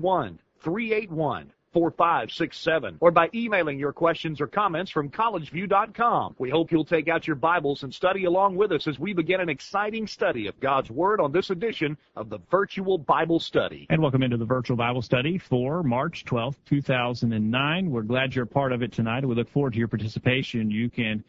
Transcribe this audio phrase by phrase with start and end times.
[0.00, 6.34] 381 4567 or by emailing your questions or comments from collegeview.com.
[6.38, 9.40] We hope you'll take out your Bibles and study along with us as we begin
[9.42, 13.86] an exciting study of God's Word on this edition of the Virtual Bible Study.
[13.90, 17.90] And welcome into the Virtual Bible Study for March 12th, 2009.
[17.90, 19.26] We're glad you're a part of it tonight.
[19.26, 20.70] We look forward to your participation.
[20.70, 21.22] You can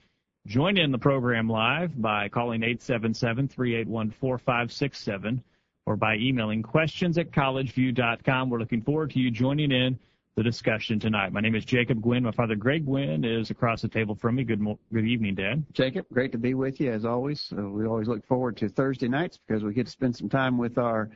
[0.45, 5.43] join in the program live by calling 877 381 4567
[5.87, 8.49] or by emailing questions at collegeview.com.
[8.49, 9.97] We're looking forward to you joining in
[10.35, 11.31] the discussion tonight.
[11.31, 12.23] My name is Jacob Gwynn.
[12.23, 14.43] My father, Greg Gwynn, is across the table from me.
[14.43, 15.63] Good, mo- good evening, Dad.
[15.71, 17.53] Jacob, great to be with you as always.
[17.57, 20.57] Uh, we always look forward to Thursday nights because we get to spend some time
[20.57, 21.09] with our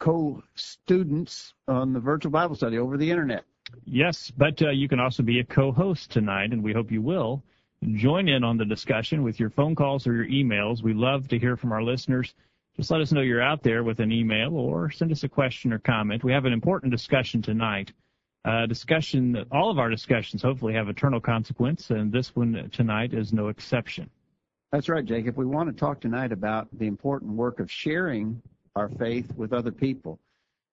[0.00, 3.44] co-students on the virtual Bible study over the internet.
[3.84, 7.44] Yes, but uh, you can also be a co-host tonight, and we hope you will
[7.94, 10.82] join in on the discussion with your phone calls or your emails.
[10.82, 12.34] We love to hear from our listeners
[12.80, 15.70] just let us know you're out there with an email or send us a question
[15.70, 16.24] or comment.
[16.24, 17.92] We have an important discussion tonight.
[18.46, 23.34] Uh, discussion, all of our discussions hopefully have eternal consequence, and this one tonight is
[23.34, 24.08] no exception.
[24.72, 25.36] That's right, Jacob.
[25.36, 28.40] We want to talk tonight about the important work of sharing
[28.74, 30.18] our faith with other people.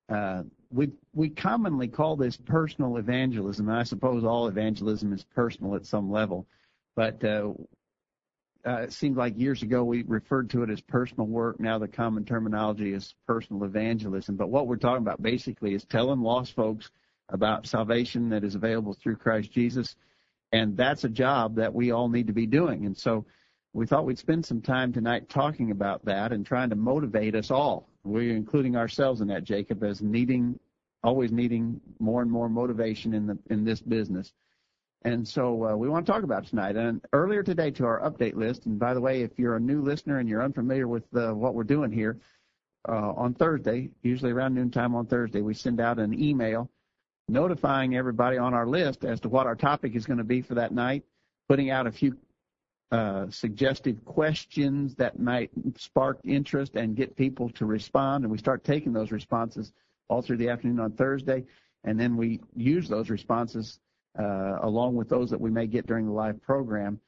[0.08, 5.75] Uh, we we commonly call this personal evangelism, and I suppose all evangelism is personal
[5.75, 6.47] at some level.
[6.95, 7.52] But uh,
[8.66, 11.59] uh, it seemed like years ago we referred to it as personal work.
[11.59, 14.36] Now the common terminology is personal evangelism.
[14.36, 16.89] But what we're talking about basically is telling lost folks
[17.30, 19.95] about salvation that is available through Christ Jesus.
[20.52, 22.85] And that's a job that we all need to be doing.
[22.85, 23.25] And so
[23.73, 27.51] we thought we'd spend some time tonight talking about that and trying to motivate us
[27.51, 27.89] all.
[28.03, 30.57] We're including ourselves in that, Jacob, as needing,
[31.03, 34.31] always needing more and more motivation in the in this business.
[35.03, 36.75] And so uh, we want to talk about tonight.
[36.75, 39.81] And earlier today to our update list, and by the way, if you're a new
[39.81, 42.19] listener and you're unfamiliar with uh, what we're doing here,
[42.88, 46.69] uh, on Thursday, usually around noontime on Thursday, we send out an email
[47.28, 50.56] notifying everybody on our list as to what our topic is going to be for
[50.56, 51.03] that night,
[51.50, 52.16] putting out a few
[52.91, 58.24] uh, suggestive questions that might spark interest and get people to respond.
[58.24, 59.74] And we start taking those responses
[60.07, 61.44] all through the afternoon on Thursday.
[61.84, 63.80] And then we use those responses
[64.17, 67.00] along with those that we may get during the live program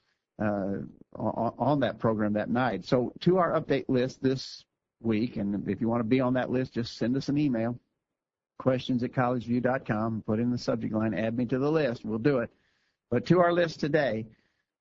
[0.42, 0.78] uh,
[1.16, 2.86] on that program that night.
[2.86, 4.64] So to our update list this
[5.02, 7.80] week, and if you want to be on that list, just send us an email,
[8.58, 12.06] questions at collegeview.com, put in the subject line, add me to the list.
[12.06, 12.50] We'll do it.
[13.10, 14.28] But to our list today,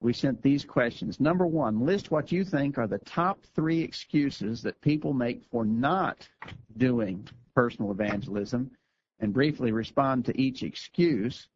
[0.00, 1.18] we sent these questions.
[1.18, 5.64] Number one, list what you think are the top three excuses that people make for
[5.64, 6.28] not
[6.76, 8.70] doing personal evangelism
[9.18, 11.48] and briefly respond to each excuse.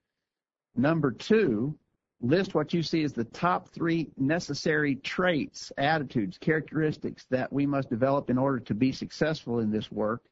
[0.75, 1.77] Number two,
[2.21, 7.91] list what you see as the top three necessary traits, attitudes, characteristics that we must
[7.91, 10.23] develop in order to be successful in this work.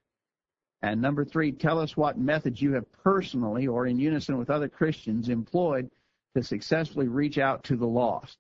[0.83, 4.69] And number three, tell us what methods you have personally or in unison with other
[4.69, 5.91] Christians employed
[6.35, 8.39] to successfully reach out to the lost.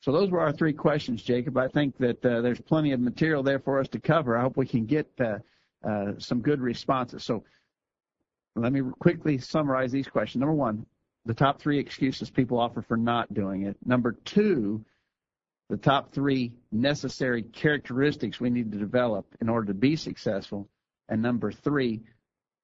[0.00, 1.56] So those were our three questions, Jacob.
[1.56, 4.36] I think that uh, there's plenty of material there for us to cover.
[4.36, 5.38] I hope we can get uh,
[5.86, 7.24] uh, some good responses.
[7.24, 7.44] So
[8.56, 10.40] let me quickly summarize these questions.
[10.40, 10.86] Number one,
[11.26, 13.76] the top three excuses people offer for not doing it.
[13.84, 14.84] Number two,
[15.68, 20.68] the top three necessary characteristics we need to develop in order to be successful.
[21.08, 22.02] And number three,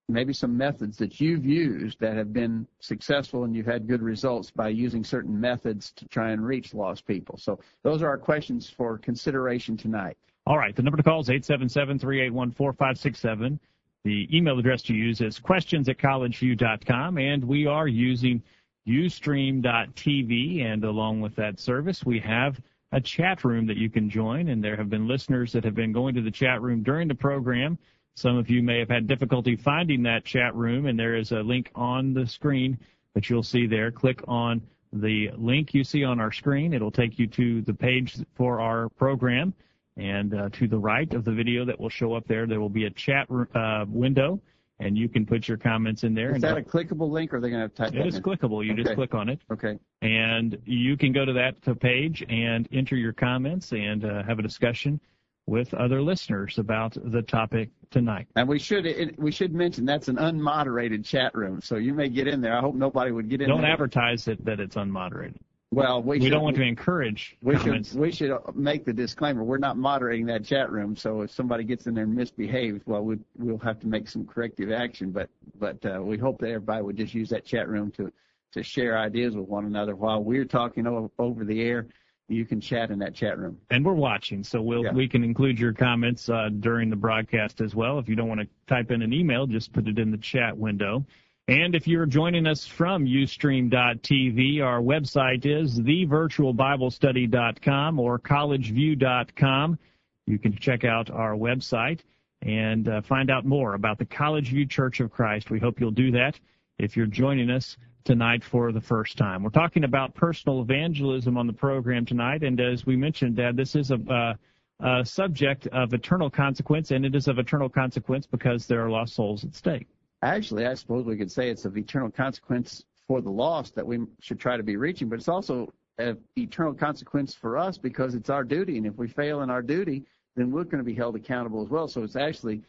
[0.09, 4.51] maybe some methods that you've used that have been successful and you've had good results
[4.51, 7.37] by using certain methods to try and reach lost people.
[7.39, 10.17] So those are our questions for consideration tonight.
[10.47, 10.75] All right.
[10.75, 13.61] The number to call is 877 381 4567.
[14.05, 18.43] The email address to use is questions at collegeview.com, and we are using
[18.87, 20.65] ustream.tv.
[20.65, 22.61] And along with that service, we have
[22.93, 24.49] a chat room that you can join.
[24.49, 27.15] And there have been listeners that have been going to the chat room during the
[27.15, 27.79] program.
[28.15, 31.41] Some of you may have had difficulty finding that chat room, and there is a
[31.41, 32.79] link on the screen
[33.15, 33.91] that you'll see there.
[33.91, 34.61] Click on
[34.93, 36.75] the link you see on our screen.
[36.75, 39.55] It'll take you to the page for our program
[39.97, 42.69] and uh, to the right of the video that will show up there, there will
[42.69, 44.41] be a chat uh, window,
[44.83, 46.35] and you can put your comments in there.
[46.35, 48.23] Is that a clickable link, or are they going to type It is in?
[48.23, 48.65] clickable.
[48.65, 48.83] You okay.
[48.83, 49.41] just click on it.
[49.51, 49.79] Okay.
[50.03, 54.43] And you can go to that page and enter your comments and uh, have a
[54.43, 55.01] discussion
[55.47, 58.27] with other listeners about the topic tonight.
[58.37, 62.09] And we should it, we should mention that's an unmoderated chat room, so you may
[62.09, 62.57] get in there.
[62.57, 63.49] I hope nobody would get in.
[63.49, 63.73] Don't there.
[63.73, 65.39] advertise it that it's unmoderated.
[65.73, 67.93] Well, we, We should, don't want to encourage We comments.
[67.93, 69.43] should we should make the disclaimer.
[69.43, 73.03] We're not moderating that chat room, so if somebody gets in there and misbehaves, well,
[73.03, 75.11] we, we'll have to make some corrective action.
[75.13, 78.13] But but uh, we hope that everybody would just use that chat room to
[78.53, 81.87] to share ideas with one another while we're talking over, over the air.
[82.29, 83.59] You can chat in that chat room.
[83.71, 84.93] and we're watching, so we'll Yeah.
[84.93, 87.99] we can include your comments uh, during the broadcast as well.
[87.99, 90.57] If you don't want to type in an email, just put it in the chat
[90.57, 91.05] window.
[91.53, 99.79] And if you're joining us from Ustream.tv, our website is thevirtualbiblestudy.com or collegeview.com.
[100.27, 102.01] You can check out our website
[102.41, 105.51] and uh, find out more about the College View Church of Christ.
[105.51, 106.41] We hope you'll do that
[106.79, 109.43] if you're joining us tonight for the first time.
[109.43, 113.77] We're talking about personal evangelism on the program tonight, and as we mentioned, Dad, this
[113.77, 114.33] is a, uh,
[114.81, 119.17] a subject of eternal consequence, and it is of eternal consequence because there are lost
[119.17, 119.87] souls at stake.
[120.23, 123.99] Actually, I suppose we could say it's of eternal consequence for the lost that we
[124.21, 128.31] should try to be reaching, but it's also of eternal consequence for us because it's
[128.31, 130.05] our duty, and if we fail in our duty,
[130.37, 131.89] then we're going to be held accountable as well.
[131.89, 132.63] So it's actually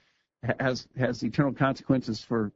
[0.59, 2.51] has has eternal consequences for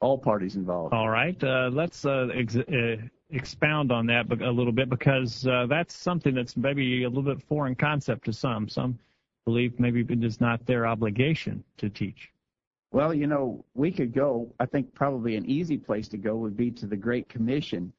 [0.00, 0.94] all parties involved.
[0.94, 2.96] All right, uh, let's uh, ex- uh,
[3.30, 7.42] expound on that a little bit because uh, that's something that's maybe a little bit
[7.42, 8.68] foreign concept to some.
[8.68, 8.98] Some
[9.44, 12.30] believe maybe it is not their obligation to teach.
[12.90, 14.52] Well, you know, we could go.
[14.58, 17.92] I think probably an easy place to go would be to the Great Commission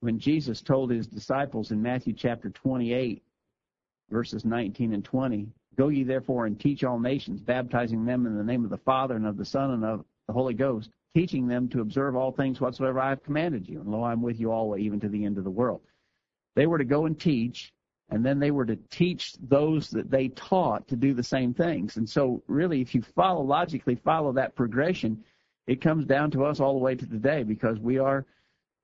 [0.00, 3.22] when Jesus told his disciples in Matthew chapter 28,
[4.10, 8.44] verses 19 and 20, Go ye therefore and teach all nations, baptizing them in the
[8.44, 11.68] name of the Father and of the Son and of the Holy Ghost, teaching them
[11.68, 13.80] to observe all things whatsoever I have commanded you.
[13.80, 15.80] And lo, I'm with you always, even to the end of the world.
[16.56, 17.72] They were to go and teach,
[18.10, 21.96] and then they were to teach those that they taught to do the same things.
[21.96, 25.24] And so, really, if you follow logically follow that progression,
[25.66, 28.26] it comes down to us all the way to today because we are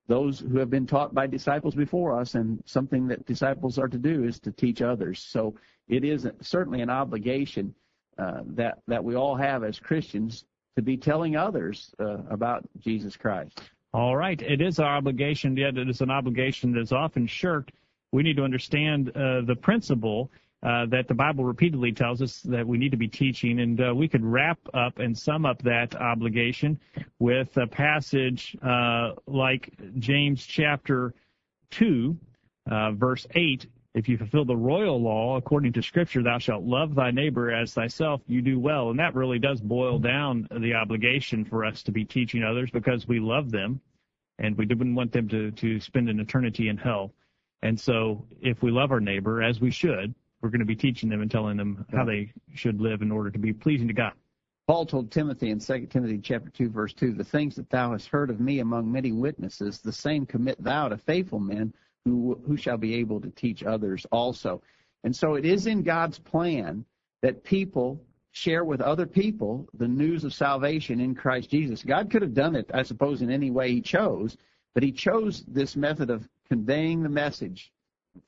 [0.07, 3.99] those who have been taught by disciples before us, and something that disciples are to
[3.99, 5.21] do is to teach others.
[5.21, 5.55] So
[5.87, 7.75] it is certainly an obligation
[8.17, 10.45] uh, that that we all have as Christians
[10.75, 13.61] to be telling others uh, about Jesus Christ.
[13.93, 17.71] All right, it is our obligation, yet it is an obligation that is often shirked.
[18.11, 22.67] We need to understand uh, the principle uh, that the Bible repeatedly tells us that
[22.67, 25.95] we need to be teaching, and uh, we could wrap up and sum up that
[25.95, 26.77] obligation
[27.19, 31.13] with a passage uh, like James chapter
[31.71, 32.17] 2,
[32.69, 33.67] uh, verse 8.
[33.95, 37.73] If you fulfill the royal law according to Scripture, thou shalt love thy neighbor as
[37.73, 38.89] thyself, you do well.
[38.89, 43.07] And that really does boil down the obligation for us to be teaching others because
[43.07, 43.79] we love them
[44.37, 47.13] and we wouldn't want them to, to spend an eternity in hell.
[47.61, 51.09] And so if we love our neighbor, as we should, we're going to be teaching
[51.09, 54.13] them and telling them how they should live in order to be pleasing to God.
[54.67, 58.07] Paul told Timothy in 2 Timothy chapter 2 verse 2, the things that thou hast
[58.07, 61.73] heard of me among many witnesses, the same commit thou to faithful men
[62.05, 64.61] who who shall be able to teach others also.
[65.03, 66.85] And so it is in God's plan
[67.21, 67.99] that people
[68.31, 71.83] share with other people the news of salvation in Christ Jesus.
[71.83, 74.37] God could have done it, I suppose, in any way he chose,
[74.73, 77.71] but he chose this method of conveying the message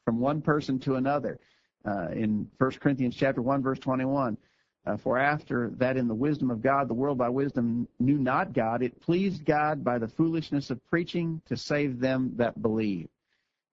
[0.06, 1.39] from one person to another.
[1.83, 4.38] Uh, in 1 Corinthians chapter 1 verse 21,
[4.85, 8.53] uh, for after that in the wisdom of God, the world by wisdom knew not
[8.53, 13.07] God, it pleased God by the foolishness of preaching to save them that believe.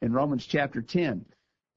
[0.02, 1.24] In Romans chapter 10,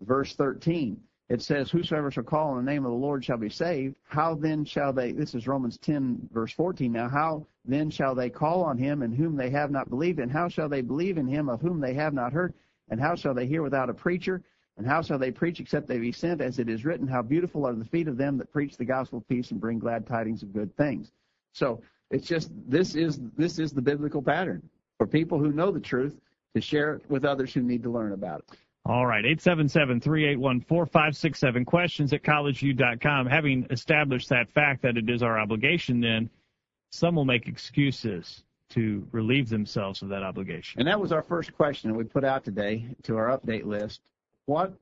[0.02, 0.98] verse 13,
[1.30, 3.96] it says, Whosoever shall call on the name of the Lord shall be saved.
[4.04, 8.30] How then shall they, this is Romans 10, verse 14 now, how then shall they
[8.30, 10.20] call on him in whom they have not believed?
[10.20, 12.54] And how shall they believe in him of whom they have not heard?
[12.90, 14.42] And how shall they hear without a preacher?
[14.78, 16.42] And how shall they preach except they be sent?
[16.42, 19.20] As it is written, How beautiful are the feet of them that preach the gospel
[19.20, 21.12] of peace and bring glad tidings of good things.
[21.54, 25.80] So it's just this is this is the biblical pattern for people who know the
[25.80, 26.20] truth
[26.56, 28.58] to share it with others who need to learn about it.
[28.84, 33.28] All right, 877-381-4567, questions at collegeview.com.
[33.28, 36.32] Having established that fact that it is our obligation, then
[36.92, 40.80] some will make excuses to relieve themselves of that obligation.
[40.80, 44.02] And that was our first question that we put out today to our update list.
[44.46, 44.74] What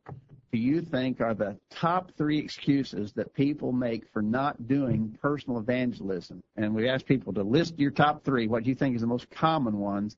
[0.51, 5.59] do you think are the top three excuses that people make for not doing personal
[5.59, 6.43] evangelism?
[6.55, 9.07] And we asked people to list your top three, what do you think is the
[9.07, 10.17] most common ones,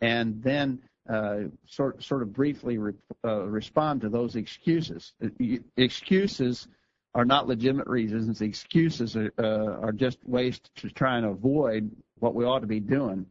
[0.00, 2.92] and then uh, sort sort of briefly re,
[3.24, 5.14] uh, respond to those excuses.
[5.76, 6.68] Excuses
[7.14, 8.38] are not legitimate reasons.
[8.38, 12.66] The Excuses are, uh, are just ways to try and avoid what we ought to
[12.66, 13.26] be doing.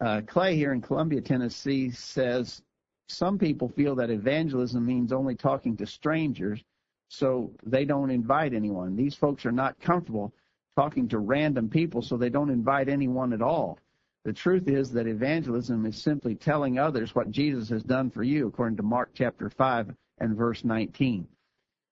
[0.00, 2.62] Uh, Clay here in Columbia, Tennessee says
[3.08, 6.62] some people feel that evangelism means only talking to strangers,
[7.08, 8.96] so they don't invite anyone.
[8.96, 10.32] These folks are not comfortable
[10.76, 13.78] talking to random people, so they don't invite anyone at all.
[14.24, 18.46] The truth is that evangelism is simply telling others what Jesus has done for you,
[18.46, 21.26] according to Mark chapter 5 and verse 19.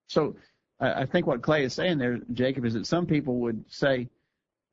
[0.09, 0.37] So
[0.81, 4.09] I think what Clay is saying there, Jacob, is that some people would say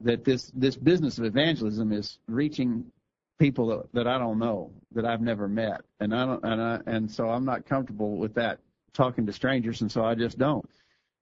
[0.02, 2.86] that this, this business of evangelism is reaching
[3.40, 5.82] people that, that I don't know, that I've never met.
[6.00, 8.60] And I don't, and I, and so I'm not comfortable with that
[8.94, 10.68] talking to strangers, and so I just don't.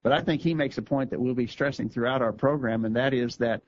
[0.04, 2.96] But I think he makes a point that we'll be stressing throughout our program, and
[2.96, 3.62] that is that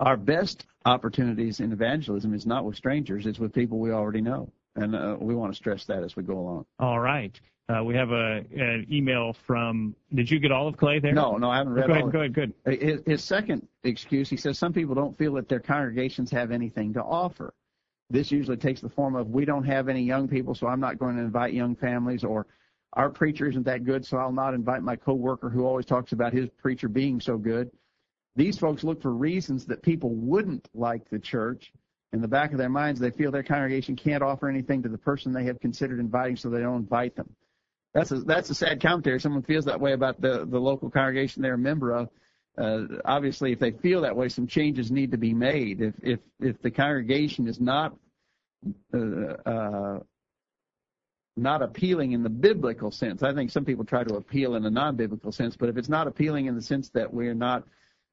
[0.00, 4.50] our best opportunities in evangelism is not with strangers; it's with people we already know,
[4.76, 6.66] and uh, we want to stress that as we go along.
[6.78, 7.38] All right.
[7.68, 9.96] Uh, we have a an email from.
[10.14, 11.14] Did you get all of Clay there?
[11.14, 11.86] No, no, I haven't read.
[11.86, 12.12] Go all ahead.
[12.12, 12.34] Go ahead.
[12.34, 12.54] Good.
[12.66, 16.92] His, his second excuse, he says, some people don't feel that their congregations have anything
[16.92, 17.54] to offer.
[18.10, 20.98] This usually takes the form of we don't have any young people, so I'm not
[20.98, 22.46] going to invite young families, or
[22.92, 26.34] our preacher isn't that good, so I'll not invite my coworker who always talks about
[26.34, 27.70] his preacher being so good.
[28.36, 31.72] These folks look for reasons that people wouldn't like the church.
[32.12, 34.98] In the back of their minds, they feel their congregation can't offer anything to the
[34.98, 37.34] person they have considered inviting, so they don't invite them.
[37.94, 39.20] That's a that's a sad commentary.
[39.20, 42.08] Someone feels that way about the the local congregation they're a member of.
[42.58, 45.80] Uh, obviously, if they feel that way, some changes need to be made.
[45.80, 47.96] If if if the congregation is not
[48.92, 50.00] uh, uh,
[51.36, 54.70] not appealing in the biblical sense, I think some people try to appeal in a
[54.70, 55.56] non-biblical sense.
[55.56, 57.64] But if it's not appealing in the sense that we're not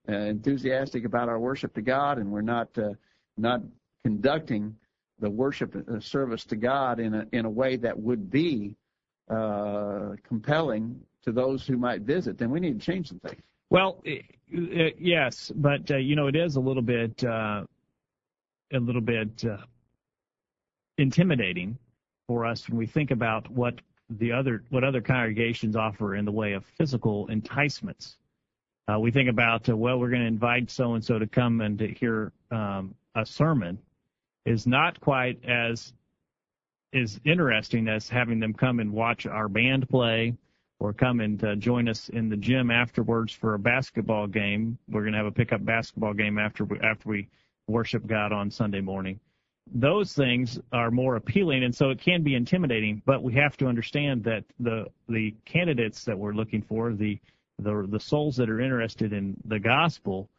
[0.09, 2.93] uh, enthusiastic about our worship to God and we're not uh,
[3.35, 3.61] not
[4.03, 4.75] conducting
[5.19, 8.75] the worship uh, service to God in a in a way that would be
[9.31, 13.41] uh, compelling to those who might visit, then we need to change some things.
[13.69, 14.03] Well,
[14.49, 17.63] yes, but uh, you know it is a little bit uh,
[18.73, 19.57] a little bit uh,
[20.97, 21.77] intimidating
[22.27, 23.75] for us when we think about what
[24.09, 28.17] the other what other congregations offer in the way of physical enticements.
[28.91, 31.61] Uh, we think about uh, well, we're going to invite so and so to come
[31.61, 33.77] and to hear um, a sermon
[34.45, 35.93] is not quite as
[36.93, 40.35] is interesting as having them come and watch our band play
[40.79, 44.77] or come and uh, join us in the gym afterwards for a basketball game.
[44.89, 47.29] We're going to have a pickup basketball game after we, after we
[47.67, 49.19] worship God on Sunday morning.
[49.73, 53.01] Those things are more appealing, and so it can be intimidating.
[53.05, 57.19] But we have to understand that the the candidates that we're looking for, the
[57.59, 60.29] the the souls that are interested in the gospel,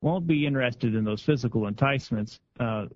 [0.00, 2.86] won't be interested in those physical enticements, uh,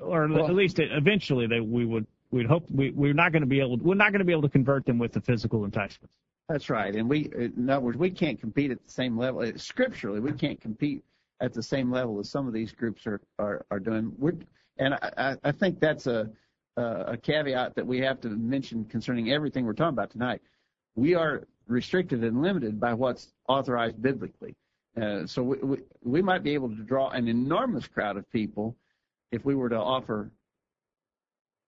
[0.00, 3.46] or well, at least eventually they we would we'd hope we, we're not going to
[3.46, 6.14] be able we're not going to be able to convert them with the physical enticements.
[6.48, 10.18] That's right, and we in other words we can't compete at the same level scripturally.
[10.18, 11.04] We can't compete
[11.40, 14.12] at the same level as some of these groups are are, are doing.
[14.18, 14.34] We're,
[14.78, 16.30] and I, I think that's a
[16.76, 20.40] a caveat that we have to mention concerning everything we're talking about tonight.
[20.94, 24.56] We are restricted and limited by what's authorized biblically.
[25.00, 28.74] Uh, so we, we, we might be able to draw an enormous crowd of people
[29.32, 30.30] if we were to offer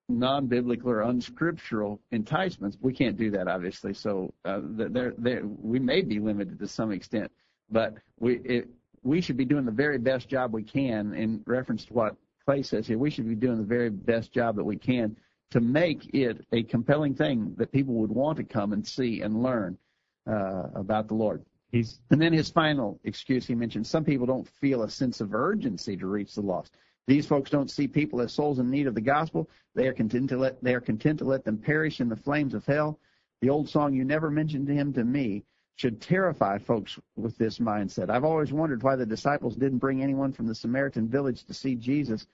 [0.08, 2.76] non-biblical or unscriptural enticements.
[2.80, 3.94] We can't do that, obviously.
[3.94, 7.30] So uh, they're, they're, we may be limited to some extent,
[7.70, 8.68] but we it,
[9.02, 11.14] we should be doing the very best job we can.
[11.14, 14.56] In reference to what Clay says here, we should be doing the very best job
[14.56, 15.16] that we can
[15.50, 19.42] to make it a compelling thing that people would want to come and see and
[19.42, 19.78] learn
[20.26, 21.44] uh, about the Lord.
[21.70, 25.34] He's, and then his final excuse he mentioned: some people don't feel a sense of
[25.34, 26.76] urgency to reach the lost.
[27.06, 29.48] These folks don't see people as souls in need of the gospel.
[29.74, 32.54] They are content to let they are content to let them perish in the flames
[32.54, 32.98] of hell.
[33.40, 35.44] The old song "You Never Mentioned Him to Me"
[35.76, 38.08] should terrify folks with this mindset.
[38.08, 41.74] I've always wondered why the disciples didn't bring anyone from the Samaritan village to see
[41.74, 42.26] Jesus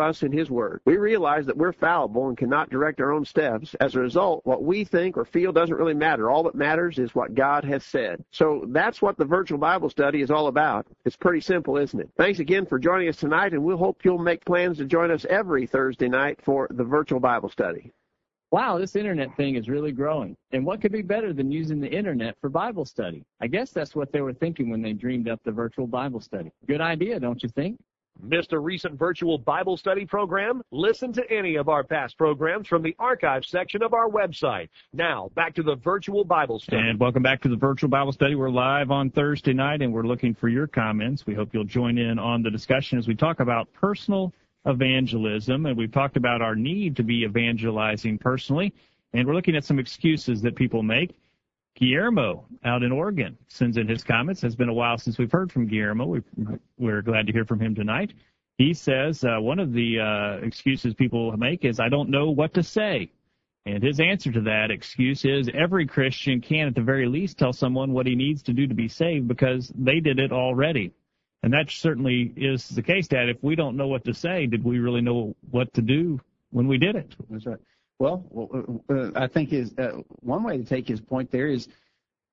[0.00, 0.80] us in His Word.
[0.84, 3.74] We realize that we're fallible and cannot direct our own steps.
[3.80, 6.30] As a result, what we think or feel doesn't really matter.
[6.30, 8.24] All that matters is what God has said.
[8.30, 10.86] So that's what the virtual Bible study is all about.
[11.04, 12.10] It's pretty simple, isn't it?
[12.16, 15.24] Thanks again for joining us tonight, and we'll hope you'll make plans to join us
[15.28, 17.92] every Thursday night for the virtual Bible study.
[18.52, 20.36] Wow, this internet thing is really growing.
[20.52, 23.24] And what could be better than using the internet for Bible study?
[23.40, 26.52] I guess that's what they were thinking when they dreamed up the virtual Bible study.
[26.66, 27.78] Good idea, don't you think?
[28.22, 30.62] Missed a recent virtual Bible study program?
[30.70, 34.68] Listen to any of our past programs from the archive section of our website.
[34.94, 36.88] Now, back to the virtual Bible study.
[36.88, 38.34] And welcome back to the virtual Bible study.
[38.34, 41.26] We're live on Thursday night and we're looking for your comments.
[41.26, 44.32] We hope you'll join in on the discussion as we talk about personal
[44.64, 45.66] evangelism.
[45.66, 48.72] And we've talked about our need to be evangelizing personally.
[49.12, 51.14] And we're looking at some excuses that people make.
[51.76, 54.42] Guillermo out in Oregon sends in his comments.
[54.42, 56.16] It's been a while since we've heard from Guillermo.
[56.78, 58.12] we are glad to hear from him tonight.
[58.56, 62.54] He says uh, one of the uh, excuses people make is, I don't know what
[62.54, 63.12] to say.
[63.66, 67.52] And his answer to that excuse is every Christian can, at the very least, tell
[67.52, 70.92] someone what he needs to do to be saved because they did it already.
[71.42, 73.28] And that certainly is the case, Dad.
[73.28, 76.68] If we don't know what to say, did we really know what to do when
[76.68, 77.14] we did it?
[77.28, 77.58] That's right.
[77.98, 81.68] Well, uh, uh, I think uh, one way to take his point there is,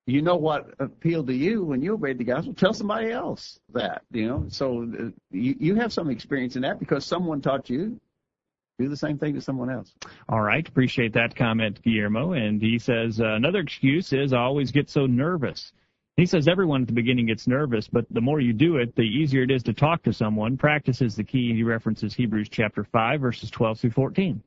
[0.06, 2.52] you know what appealed to you when you obeyed the gospel.
[2.52, 4.02] Tell somebody else that.
[4.10, 4.86] You know, so
[5.30, 7.98] you have some experience in that because someone taught you.
[8.78, 9.94] Do the same thing to someone else.
[10.28, 12.32] All right, appreciate that comment, Guillermo.
[12.32, 15.72] And he says another excuse is I always get so nervous.
[16.16, 19.02] He says everyone at the beginning gets nervous, but the more you do it, the
[19.02, 20.56] easier it is to talk to someone.
[20.56, 24.42] Practice is the key, he references Hebrews chapter 5, verses 12 through 14.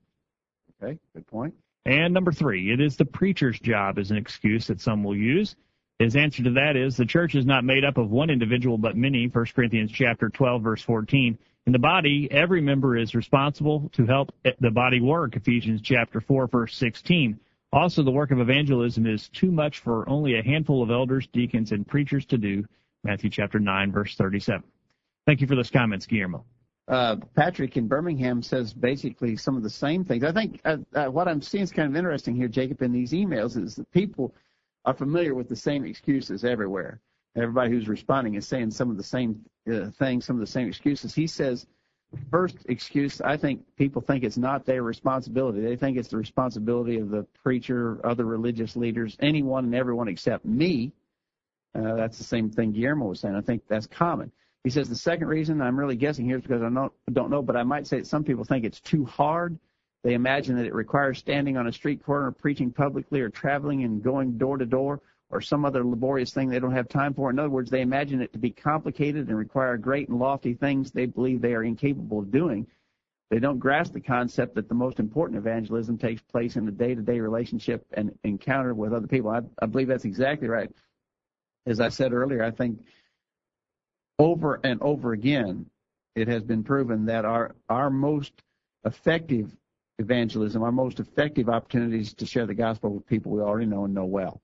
[0.81, 1.53] Okay, good point.
[1.85, 5.55] And number three, it is the preacher's job as an excuse that some will use.
[5.99, 8.95] His answer to that is the church is not made up of one individual but
[8.95, 9.27] many.
[9.27, 11.37] 1 Corinthians chapter 12 verse 14.
[11.65, 15.35] In the body, every member is responsible to help the body work.
[15.35, 17.39] Ephesians chapter 4 verse 16.
[17.73, 21.71] Also, the work of evangelism is too much for only a handful of elders, deacons,
[21.71, 22.63] and preachers to do.
[23.03, 24.63] Matthew chapter 9 verse 37.
[25.25, 26.45] Thank you for those comments, Guillermo
[26.87, 30.23] uh, Patrick in Birmingham says basically some of the same things.
[30.23, 33.11] I think uh, uh, what I'm seeing is kind of interesting here, Jacob, in these
[33.11, 34.33] emails is that people
[34.85, 37.01] are familiar with the same excuses everywhere.
[37.35, 40.67] Everybody who's responding is saying some of the same uh, things, some of the same
[40.67, 41.13] excuses.
[41.13, 41.67] He says,
[42.31, 45.59] first excuse, I think people think it's not their responsibility.
[45.59, 50.45] They think it's the responsibility of the preacher, other religious leaders, anyone and everyone except
[50.45, 50.93] me.
[51.75, 53.35] Uh, that's the same thing Guillermo was saying.
[53.35, 54.31] I think that's common.
[54.67, 57.41] He says the second reason I'm really guessing here is because I don't, don't know,
[57.41, 59.57] but I might say that some people think it's too hard.
[60.03, 64.03] They imagine that it requires standing on a street corner, preaching publicly, or traveling and
[64.03, 64.99] going door to door,
[65.29, 67.29] or some other laborious thing they don't have time for.
[67.29, 70.91] In other words, they imagine it to be complicated and require great and lofty things
[70.91, 72.67] they believe they are incapable of doing.
[73.29, 77.21] They don't grasp the concept that the most important evangelism takes place in the day-to-day
[77.21, 79.29] relationship and encounter with other people.
[79.29, 80.69] I, I believe that's exactly right.
[81.65, 82.79] As I said earlier, I think
[84.19, 85.65] over and over again,
[86.15, 88.33] it has been proven that our our most
[88.85, 89.55] effective
[89.99, 93.93] evangelism, our most effective opportunities to share the gospel with people we already know and
[93.93, 94.41] know well.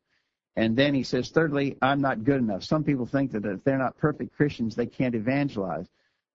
[0.56, 2.64] And then he says, thirdly, I'm not good enough.
[2.64, 5.88] Some people think that if they're not perfect Christians, they can't evangelize.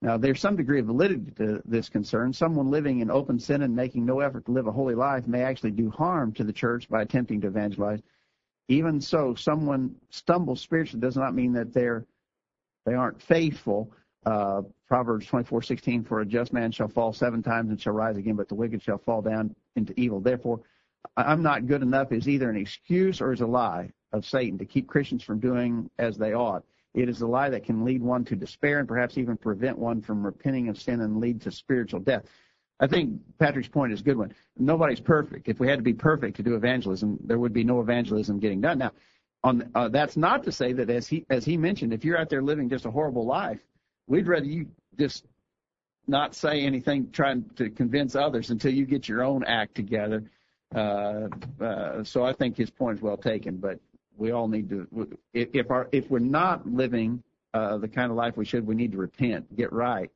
[0.02, 2.32] Now, there's some degree of validity to this concern.
[2.32, 5.42] Someone living in open sin and making no effort to live a holy life may
[5.42, 8.00] actually do harm to the church by attempting to evangelize.
[8.68, 12.04] Even so, someone stumbles spiritually does not mean that they're
[12.88, 13.92] they aren't faithful.
[14.24, 18.34] Uh, Proverbs 24:16, for a just man shall fall seven times and shall rise again,
[18.34, 20.20] but the wicked shall fall down into evil.
[20.20, 20.60] Therefore,
[21.16, 24.64] I'm not good enough is either an excuse or is a lie of Satan to
[24.64, 26.64] keep Christians from doing as they ought.
[26.94, 30.00] It is a lie that can lead one to despair and perhaps even prevent one
[30.00, 32.24] from repenting of sin and lead to spiritual death.
[32.80, 34.32] I think Patrick's point is a good one.
[34.56, 35.48] Nobody's perfect.
[35.48, 38.60] If we had to be perfect to do evangelism, there would be no evangelism getting
[38.60, 38.78] done.
[38.78, 38.92] Now,
[39.44, 42.28] on uh, that's not to say that as he as he mentioned, if you're out
[42.28, 43.60] there living just a horrible life,
[44.06, 44.66] we'd rather you
[44.98, 45.24] just
[46.06, 50.24] not say anything trying to convince others until you get your own act together.
[50.74, 51.28] Uh,
[51.60, 53.56] uh, so I think his point is well taken.
[53.56, 53.78] But
[54.16, 54.88] we all need to,
[55.32, 57.22] if, if our if we're not living
[57.54, 60.10] uh, the kind of life we should, we need to repent, get right,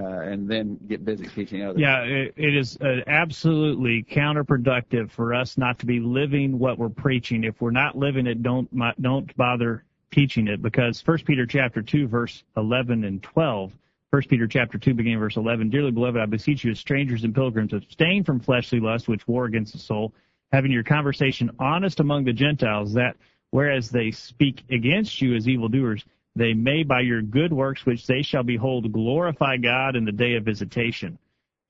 [0.00, 1.80] and then get busy teaching others.
[1.80, 6.88] Yeah, it, it is uh, absolutely counterproductive for us not to be living what we're
[6.88, 7.44] preaching.
[7.44, 8.68] If we're not living it, don't
[9.02, 13.72] don't bother teaching it because First Peter chapter two verse eleven and twelve.
[14.10, 15.70] First Peter chapter two, beginning verse eleven.
[15.70, 19.46] Dearly beloved, I beseech you, as strangers and pilgrims, abstain from fleshly lusts which war
[19.46, 20.12] against the soul,
[20.52, 23.16] having your conversation honest among the Gentiles, that
[23.50, 28.22] whereas they speak against you as evildoers, they may by your good works which they
[28.22, 31.18] shall behold glorify God in the day of visitation.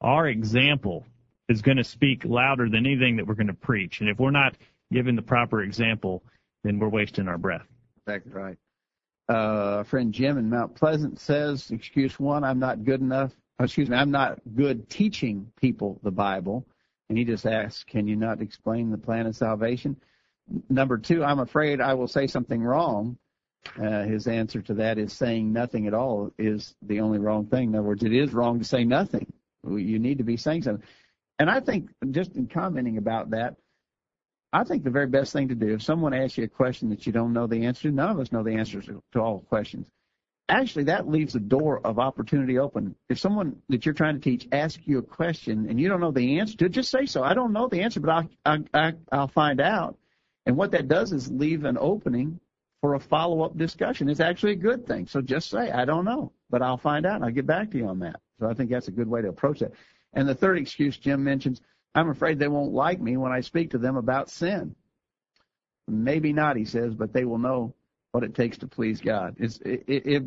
[0.00, 1.04] Our example
[1.48, 4.00] is going to speak louder than anything that we're going to preach.
[4.00, 4.56] And if we're not
[4.92, 6.22] giving the proper example,
[6.64, 7.66] then we're wasting our breath.
[8.06, 8.58] Exactly right.
[9.28, 13.32] Uh, friend Jim in Mount Pleasant says, excuse one, I'm not good enough.
[13.60, 16.66] Excuse me, I'm not good teaching people the Bible.
[17.08, 19.96] And he just asks, can you not explain the plan of salvation?
[20.68, 23.16] Number two, I'm afraid I will say something wrong.
[23.80, 27.70] Uh, his answer to that is saying nothing at all is the only wrong thing.
[27.70, 29.32] In other words, it is wrong to say nothing.
[29.64, 30.86] You need to be saying something.
[31.38, 33.56] And I think, just in commenting about that,
[34.52, 37.06] I think the very best thing to do, if someone asks you a question that
[37.06, 39.86] you don't know the answer to, none of us know the answers to all questions.
[40.48, 42.94] Actually, that leaves a door of opportunity open.
[43.08, 46.10] If someone that you're trying to teach asks you a question and you don't know
[46.10, 47.22] the answer to it, just say so.
[47.22, 49.96] I don't know the answer, but I'll, I, I, I'll find out.
[50.44, 52.40] And what that does is leave an opening
[52.82, 54.08] for a follow-up discussion.
[54.08, 55.06] It's actually a good thing.
[55.06, 57.78] So just say, I don't know, but I'll find out and I'll get back to
[57.78, 58.20] you on that.
[58.40, 59.72] So I think that's a good way to approach it.
[60.12, 61.62] And the third excuse Jim mentions,
[61.94, 64.74] I'm afraid they won't like me when I speak to them about sin.
[65.86, 67.72] Maybe not, he says, but they will know
[68.10, 69.36] what it takes to please God.
[69.38, 70.24] It's, if,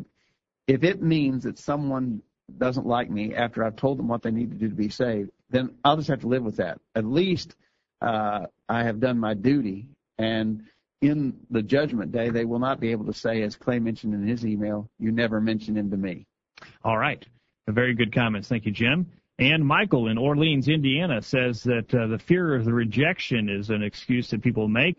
[0.66, 2.22] if it means that someone
[2.56, 5.30] doesn't like me after I've told them what they need to do to be saved,
[5.50, 6.80] then I'll just have to live with that.
[6.94, 7.54] At least
[8.00, 9.88] uh, I have done my duty
[10.18, 10.62] and
[11.00, 14.26] in the judgment day, they will not be able to say, as Clay mentioned in
[14.26, 16.26] his email, you never mentioned him to me.
[16.84, 17.24] All right.
[17.68, 18.48] Very good comments.
[18.48, 19.06] Thank you, Jim.
[19.38, 23.82] And Michael in Orleans, Indiana says that uh, the fear of the rejection is an
[23.82, 24.96] excuse that people make.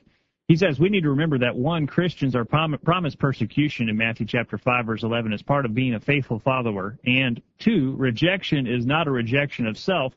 [0.48, 4.28] He says we need to remember that one, Christians are prom- promised persecution in Matthew
[4.28, 7.00] chapter 5 verse 11 as part of being a faithful follower.
[7.06, 10.14] And two, rejection is not a rejection of self,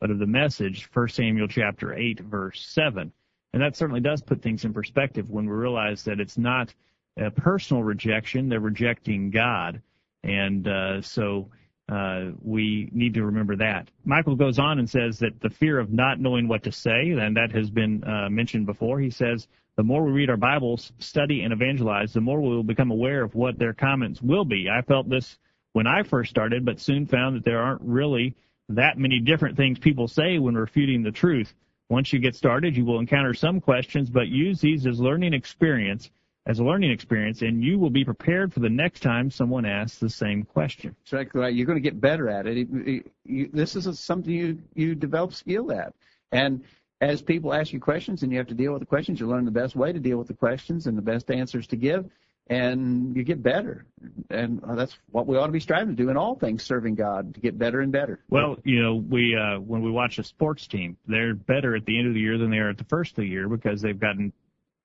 [0.00, 3.12] but of the message, 1 Samuel chapter 8 verse 7.
[3.52, 6.72] And that certainly does put things in perspective when we realize that it's not
[7.18, 9.82] a personal rejection, they're rejecting God.
[10.24, 11.50] And uh, so
[11.88, 13.90] uh, we need to remember that.
[14.04, 17.36] Michael goes on and says that the fear of not knowing what to say, and
[17.36, 18.98] that has been uh, mentioned before.
[18.98, 22.62] He says the more we read our Bibles, study, and evangelize, the more we will
[22.62, 24.68] become aware of what their comments will be.
[24.70, 25.38] I felt this
[25.72, 28.36] when I first started, but soon found that there aren't really
[28.68, 31.52] that many different things people say when refuting the truth.
[31.92, 36.10] Once you get started, you will encounter some questions, but use these as learning experience,
[36.46, 39.98] as a learning experience, and you will be prepared for the next time someone asks
[39.98, 40.96] the same question.
[41.04, 41.54] Exactly right.
[41.54, 43.52] You're going to get better at it.
[43.52, 45.92] this is something you you develop skill at,
[46.32, 46.64] and
[47.02, 49.44] as people ask you questions and you have to deal with the questions, you learn
[49.44, 52.08] the best way to deal with the questions and the best answers to give
[52.52, 53.86] and you get better.
[54.28, 57.34] And that's what we ought to be striving to do in all things, serving God
[57.34, 58.20] to get better and better.
[58.28, 61.98] Well, you know, we uh, when we watch a sports team, they're better at the
[61.98, 63.98] end of the year than they are at the first of the year because they've
[63.98, 64.32] gotten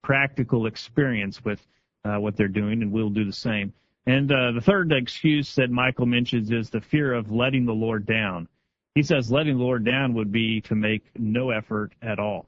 [0.02, 1.66] practical experience with
[2.06, 3.74] uh, what they're doing, and we'll do the same.
[4.06, 8.06] And uh, the third excuse that Michael mentions is the fear of letting the Lord
[8.06, 8.48] down.
[8.96, 12.48] He says letting the Lord down would be to make no effort at all.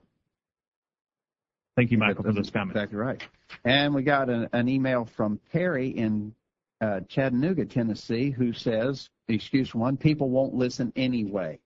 [1.79, 2.75] Thank you, Michael, for those comments.
[2.75, 3.23] Exactly right.
[3.63, 6.35] And we got an, an email from Perry in
[6.81, 11.57] uh, Chattanooga, Tennessee, who says, excuse one, people won't listen anyway.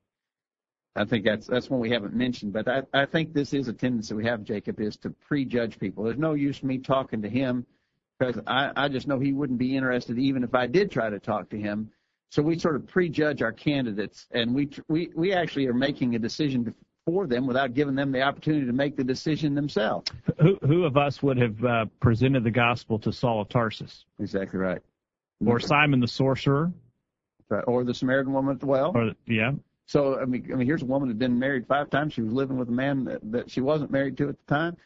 [0.95, 3.73] I think that's that's one we haven't mentioned, but I, I think this is a
[3.73, 6.03] tendency we have, Jacob, is to prejudge people.
[6.03, 7.65] There's no use me talking to him
[8.19, 11.17] because I, I just know he wouldn't be interested even if I did try to
[11.17, 11.89] talk to him.
[12.29, 16.19] So we sort of prejudge our candidates, and we we we actually are making a
[16.19, 16.71] decision
[17.05, 20.09] for them without giving them the opportunity to make the decision themselves.
[20.39, 24.05] Who, who of us would have uh, presented the gospel to Saul of Tarsus?
[24.19, 24.81] Exactly right.
[25.45, 26.71] Or Simon the sorcerer?
[27.49, 27.63] Right.
[27.67, 28.93] Or the Samaritan woman at the well?
[28.95, 29.51] Or, yeah.
[29.85, 32.13] So I mean, I mean, here's a woman who'd been married five times.
[32.13, 34.77] She was living with a man that, that she wasn't married to at the time.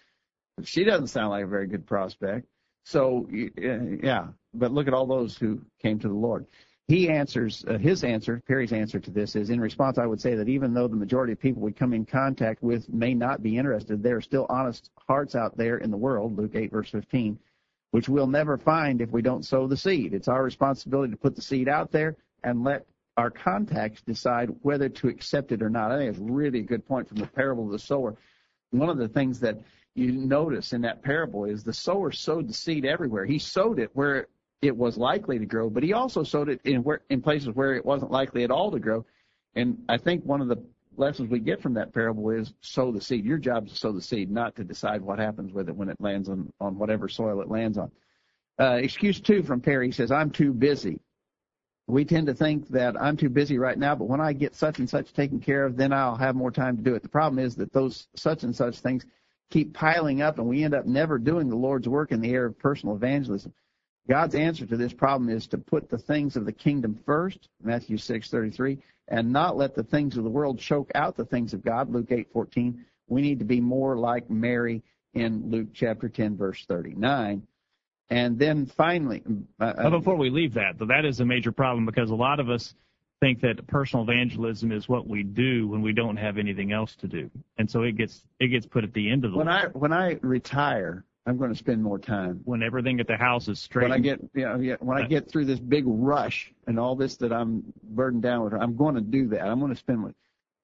[0.63, 2.47] She doesn't sound like a very good prospect.
[2.83, 6.47] So yeah, but look at all those who came to the Lord
[6.87, 10.35] he answers uh, his answer perry's answer to this is in response i would say
[10.35, 13.57] that even though the majority of people we come in contact with may not be
[13.57, 17.37] interested there are still honest hearts out there in the world luke 8 verse 15
[17.91, 20.13] which we'll never find if we don't sow the seed.
[20.13, 24.89] It's our responsibility to put the seed out there and let our contacts decide whether
[24.89, 25.91] to accept it or not.
[25.91, 28.15] I think it's really a good point from the parable of the sower.
[28.71, 29.57] One of the things that
[29.95, 33.25] you notice in that parable is the sower sowed the seed everywhere.
[33.25, 34.27] He sowed it where
[34.61, 37.75] it was likely to grow, but he also sowed it in where in places where
[37.75, 39.05] it wasn't likely at all to grow.
[39.55, 40.63] And I think one of the
[40.97, 43.23] lessons we get from that parable is sow the seed.
[43.25, 45.89] Your job is to sow the seed, not to decide what happens with it when
[45.89, 47.91] it lands on, on whatever soil it lands on.
[48.59, 50.99] Uh, excuse two from Perry says, I'm too busy.
[51.85, 54.79] We tend to think that I'm too busy right now, but when I get such
[54.79, 57.03] and such taken care of, then I'll have more time to do it.
[57.03, 59.05] The problem is that those such and such things
[59.49, 62.49] keep piling up and we end up never doing the Lord's work in the area
[62.49, 63.53] of personal evangelism.
[64.07, 67.97] God's answer to this problem is to put the things of the kingdom first, Matthew
[67.97, 68.77] 6:33,
[69.09, 72.11] and not let the things of the world choke out the things of God, Luke
[72.11, 72.85] 8:14.
[73.07, 74.81] We need to be more like Mary
[75.13, 77.45] in Luke chapter 10 verse 39.
[78.09, 79.21] And then finally,
[79.59, 82.39] uh, uh before we leave that, though, that is a major problem because a lot
[82.39, 82.73] of us
[83.19, 87.07] think that personal evangelism is what we do when we don't have anything else to
[87.07, 89.37] do, and so it gets it gets put at the end of the.
[89.37, 92.39] When I when I retire, I'm going to spend more time.
[92.45, 93.89] When everything at the house is straight.
[93.89, 96.95] When I get, you know, yeah, when I get through this big rush and all
[96.95, 99.41] this that I'm burdened down with, I'm going to do that.
[99.41, 100.15] I'm going to spend.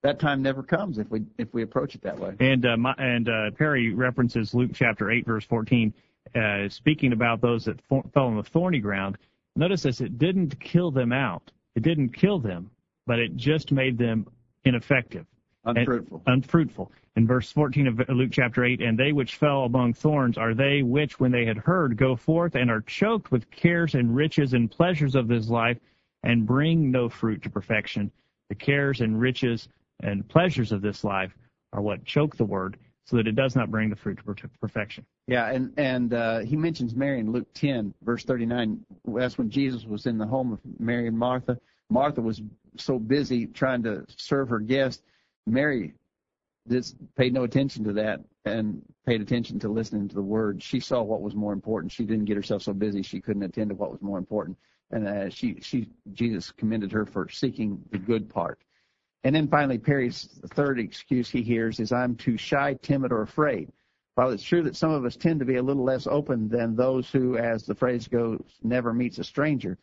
[0.04, 2.36] That time never comes if we if we approach it that way.
[2.39, 5.93] And uh, my, and uh, Perry references Luke chapter eight verse fourteen,
[6.34, 9.17] uh, speaking about those that fell on the thorny ground.
[9.58, 11.52] Notice this: it didn't kill them out.
[11.76, 12.71] It didn't kill them,
[13.06, 14.28] but it just made them
[14.63, 15.26] ineffective.
[15.65, 16.21] Unfruitful.
[16.28, 16.91] Unfruitful.
[17.15, 20.82] In verse 14 of Luke chapter 8, and they which fell among thorns are they
[20.82, 24.69] which, when they had heard, go forth and are choked with cares and riches and
[24.69, 25.78] pleasures of this life,
[26.23, 28.12] and bring no fruit to perfection.
[28.49, 29.69] The cares and riches
[30.02, 31.36] and pleasures of this life
[31.71, 35.06] are what choke the word, so that it does not bring the fruit to perfection.
[35.28, 38.84] Yeah, and and uh, he mentions Mary in Luke 10, verse 39.
[39.06, 41.60] That's when Jesus was in the home of Mary and Martha.
[41.89, 42.41] Martha was
[42.78, 45.04] so busy trying to serve her guests
[45.46, 45.94] Mary
[46.70, 50.64] just paid no attention to that and paid attention to listening to the word.
[50.64, 51.92] She saw what was more important.
[51.92, 54.58] She didn't get herself so busy she couldn't attend to what was more important.
[54.92, 58.60] And uh, she, she, Jesus commended her for seeking the good part.
[59.24, 63.72] And then finally, Perry's third excuse he hears is, I'm too shy, timid, or afraid.
[64.16, 66.76] While it's true that some of us tend to be a little less open than
[66.76, 69.78] those who, as the phrase goes, never meets a stranger,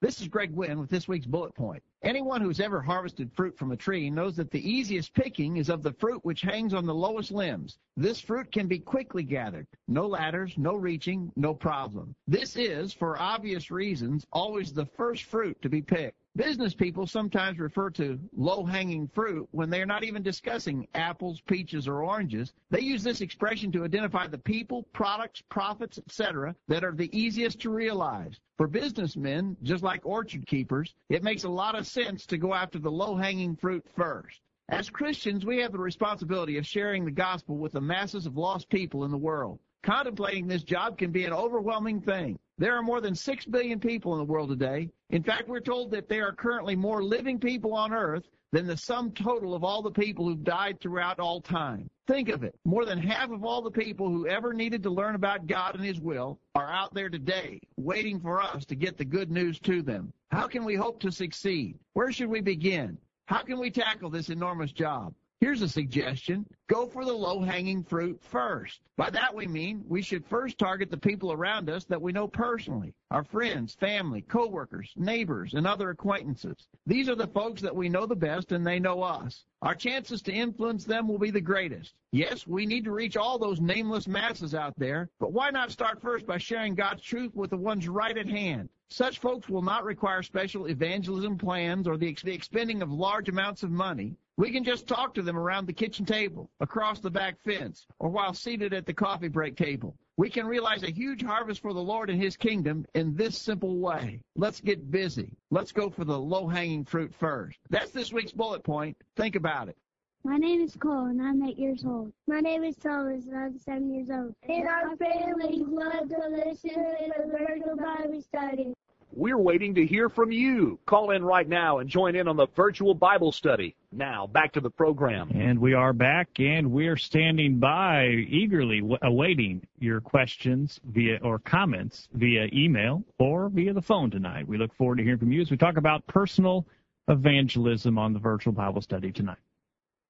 [0.01, 1.83] This is Greg Gwynn with this week's bullet point.
[2.01, 5.83] Anyone who's ever harvested fruit from a tree knows that the easiest picking is of
[5.83, 7.77] the fruit which hangs on the lowest limbs.
[7.97, 9.67] This fruit can be quickly gathered.
[9.89, 12.15] No ladders, no reaching, no problem.
[12.25, 16.15] This is, for obvious reasons, always the first fruit to be picked.
[16.39, 21.85] Business people sometimes refer to low-hanging fruit when they are not even discussing apples, peaches,
[21.85, 22.53] or oranges.
[22.69, 26.55] They use this expression to identify the people, products, profits, etc.
[26.69, 28.39] that are the easiest to realize.
[28.55, 32.79] For businessmen, just like orchard keepers, it makes a lot of sense to go after
[32.79, 34.39] the low-hanging fruit first.
[34.69, 38.69] As Christians, we have the responsibility of sharing the gospel with the masses of lost
[38.69, 39.59] people in the world.
[39.83, 42.39] Contemplating this job can be an overwhelming thing.
[42.59, 44.89] There are more than 6 billion people in the world today.
[45.11, 48.75] In fact, we're told that there are currently more living people on earth than the
[48.75, 51.89] sum total of all the people who've died throughout all time.
[52.05, 52.53] Think of it.
[52.65, 55.85] More than half of all the people who ever needed to learn about God and
[55.85, 59.81] His will are out there today, waiting for us to get the good news to
[59.81, 60.11] them.
[60.31, 61.79] How can we hope to succeed?
[61.93, 62.97] Where should we begin?
[63.27, 65.13] How can we tackle this enormous job?
[65.41, 66.45] Here's a suggestion.
[66.67, 68.81] Go for the low-hanging fruit first.
[68.97, 72.27] By that we mean we should first target the people around us that we know
[72.27, 72.93] personally.
[73.09, 76.67] Our friends, family, coworkers, neighbors, and other acquaintances.
[76.85, 79.45] These are the folks that we know the best and they know us.
[79.61, 81.93] Our chances to influence them will be the greatest.
[82.11, 86.01] Yes, we need to reach all those nameless masses out there, but why not start
[86.01, 88.67] first by sharing God's truth with the ones right at hand?
[88.91, 93.69] Such folks will not require special evangelism plans or the, expending of large amounts of
[93.69, 94.15] money.
[94.39, 98.07] We can just talk to them around the kitchen table, across the back fence, or
[98.07, 99.97] while seated at the coffee break table.
[100.15, 103.79] We can realize a huge harvest for the Lord and His kingdom in this simple
[103.79, 104.21] way.
[104.37, 105.35] Let's get busy.
[105.51, 107.59] Let's go for the low hanging fruit first.
[107.69, 108.95] That's this week's bullet point.
[109.17, 109.75] Think about it.
[110.23, 112.13] My name is Cole, and I'm eight years old.
[112.25, 114.33] My name is Thomas, and I'm seven years old.
[114.43, 118.73] And our families love to listen to the virtual Bible study.
[119.11, 120.79] We're waiting to hear from you.
[120.85, 123.75] Call in right now and join in on the virtual Bible study.
[123.91, 125.31] Now, back to the program.
[125.33, 132.07] And we are back, and we're standing by eagerly awaiting your questions via or comments
[132.13, 134.47] via email or via the phone tonight.
[134.47, 136.67] We look forward to hearing from you as we talk about personal
[137.07, 139.39] evangelism on the virtual Bible study tonight.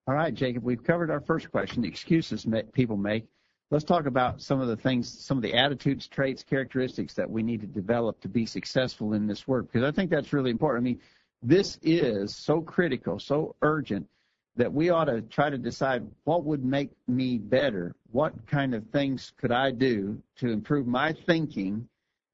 [0.07, 3.25] All right, Jacob, we've covered our first question, the excuses people make.
[3.71, 7.43] Let's talk about some of the things, some of the attitudes, traits, characteristics that we
[7.43, 10.81] need to develop to be successful in this work, because I think that's really important.
[10.81, 10.99] I mean,
[11.43, 14.07] this is so critical, so urgent
[14.55, 17.95] that we ought to try to decide what would make me better.
[18.11, 21.87] What kind of things could I do to improve my thinking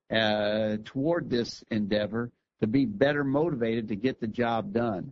[0.10, 5.12] uh, toward this endeavor to be better motivated to get the job done?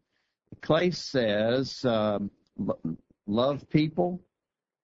[0.62, 2.32] Clay says, um,
[3.28, 4.22] love people,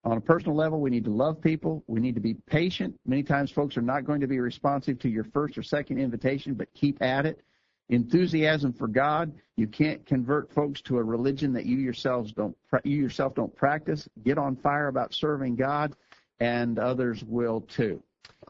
[0.04, 1.84] on a personal level, we need to love people.
[1.86, 2.98] We need to be patient.
[3.04, 6.54] Many times, folks are not going to be responsive to your first or second invitation,
[6.54, 7.42] but keep at it.
[7.90, 9.32] Enthusiasm for God.
[9.56, 14.08] You can't convert folks to a religion that you yourselves don't you yourself don't practice.
[14.24, 15.94] Get on fire about serving God,
[16.38, 18.02] and others will too.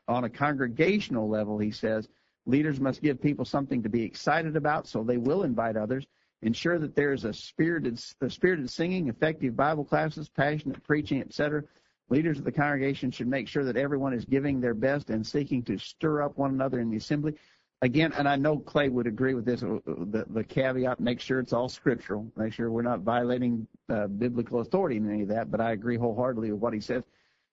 [0.07, 2.09] On a congregational level, he says,
[2.47, 6.07] leaders must give people something to be excited about, so they will invite others
[6.43, 11.63] ensure that there is a spirited, a spirited singing, effective Bible classes, passionate preaching, etc.
[12.09, 15.63] Leaders of the congregation should make sure that everyone is giving their best and seeking
[15.65, 17.35] to stir up one another in the assembly.
[17.83, 21.41] Again, and I know Clay would agree with this, uh, the, the caveat, make sure
[21.41, 25.51] it's all scriptural, make sure we're not violating uh, biblical authority in any of that,
[25.51, 27.05] but I agree wholeheartedly with what he says.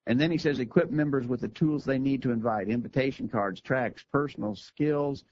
[0.05, 3.61] And then he says equip members with the tools they need to invite, invitation cards,
[3.61, 5.23] tracts, personal skills,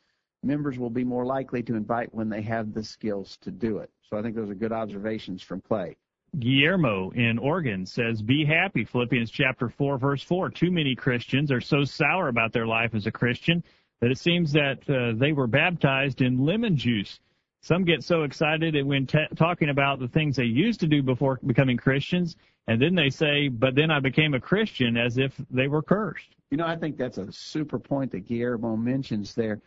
[0.46, 3.90] members will be more likely to invite when they have the skills to do it.
[4.10, 5.98] So I think those are good observations from Clay.
[6.40, 8.84] Guillermo in Oregon says, Be happy.
[8.84, 10.50] Philippians chapter 4, verse 4.
[10.50, 13.64] Too many Christians are so sour about their life as a Christian
[14.02, 17.20] that it seems that uh, they were baptized in lemon juice.
[17.62, 21.40] Some get so excited when t- talking about the things they used to do before
[21.46, 22.36] becoming Christians,
[22.68, 26.36] and then they say, But then I became a Christian as if they were cursed.
[26.52, 29.62] You know, I think that's a super point that Guillermo mentions there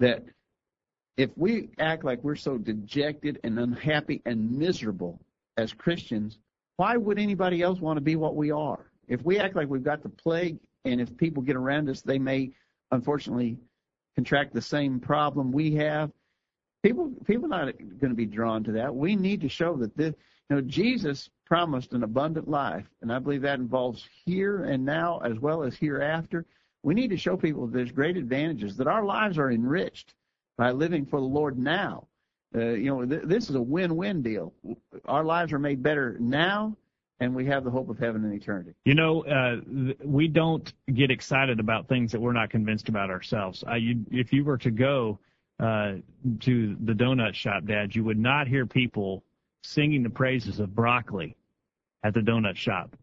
[0.00, 0.24] that
[1.16, 5.20] if we act like we're so dejected and unhappy and miserable
[5.56, 6.38] as Christians,
[6.76, 8.90] why would anybody else want to be what we are?
[9.08, 12.18] If we act like we've got the plague, and if people get around us, they
[12.18, 12.50] may
[12.90, 13.56] unfortunately
[14.14, 16.10] contract the same problem we have.
[16.82, 18.94] People, people are not going to be drawn to that.
[18.94, 20.14] We need to show that this,
[20.48, 25.18] you know, Jesus promised an abundant life, and I believe that involves here and now
[25.24, 26.44] as well as hereafter.
[26.86, 30.14] We need to show people there's great advantages, that our lives are enriched
[30.56, 32.06] by living for the Lord now.
[32.54, 34.54] Uh, you know, th- this is a win-win deal.
[35.06, 36.76] Our lives are made better now,
[37.18, 38.72] and we have the hope of heaven and eternity.
[38.84, 43.10] You know, uh, th- we don't get excited about things that we're not convinced about
[43.10, 43.64] ourselves.
[43.76, 45.18] You, if you were to go
[45.58, 45.94] uh,
[46.38, 49.24] to the donut shop, Dad, you would not hear people
[49.64, 51.34] singing the praises of broccoli
[52.04, 52.94] at the donut shop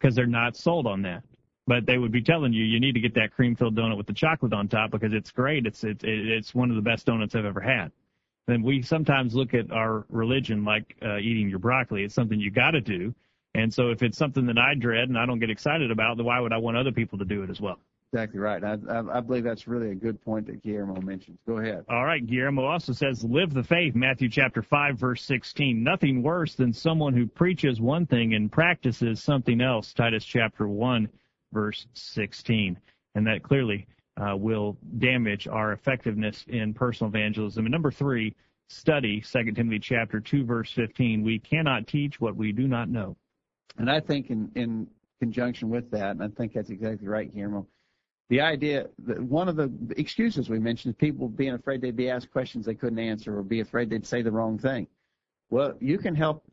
[0.00, 1.22] because they're not sold on that
[1.66, 4.06] but they would be telling you you need to get that cream filled donut with
[4.06, 5.66] the chocolate on top because it's great.
[5.66, 7.92] It's it's it's one of the best donuts I've ever had.
[8.48, 12.02] And we sometimes look at our religion like uh, eating your broccoli.
[12.02, 13.14] It's something you got to do.
[13.54, 16.26] And so if it's something that I dread and I don't get excited about, then
[16.26, 17.78] why would I want other people to do it as well?
[18.12, 18.62] Exactly right.
[18.62, 21.38] I, I, I believe that's really a good point that Guillermo mentions.
[21.46, 21.84] Go ahead.
[21.88, 22.26] All right.
[22.26, 25.82] Guillermo also says, live the faith, Matthew chapter 5, verse 16.
[25.82, 31.08] Nothing worse than someone who preaches one thing and practices something else, Titus chapter 1
[31.52, 32.78] verse 16.
[33.14, 33.86] And that clearly
[34.16, 37.64] uh, will damage our effectiveness in personal evangelism.
[37.66, 38.34] And number three,
[38.68, 41.22] study 2 Timothy chapter 2, verse 15.
[41.22, 43.16] We cannot teach what we do not know.
[43.78, 44.86] And I think in, in
[45.20, 47.66] conjunction with that, and I think that's exactly right, Guillermo,
[48.28, 52.08] the idea that one of the excuses we mentioned is people being afraid they'd be
[52.08, 54.86] asked questions they couldn't answer or be afraid they'd say the wrong thing.
[55.50, 56.44] Well, you can help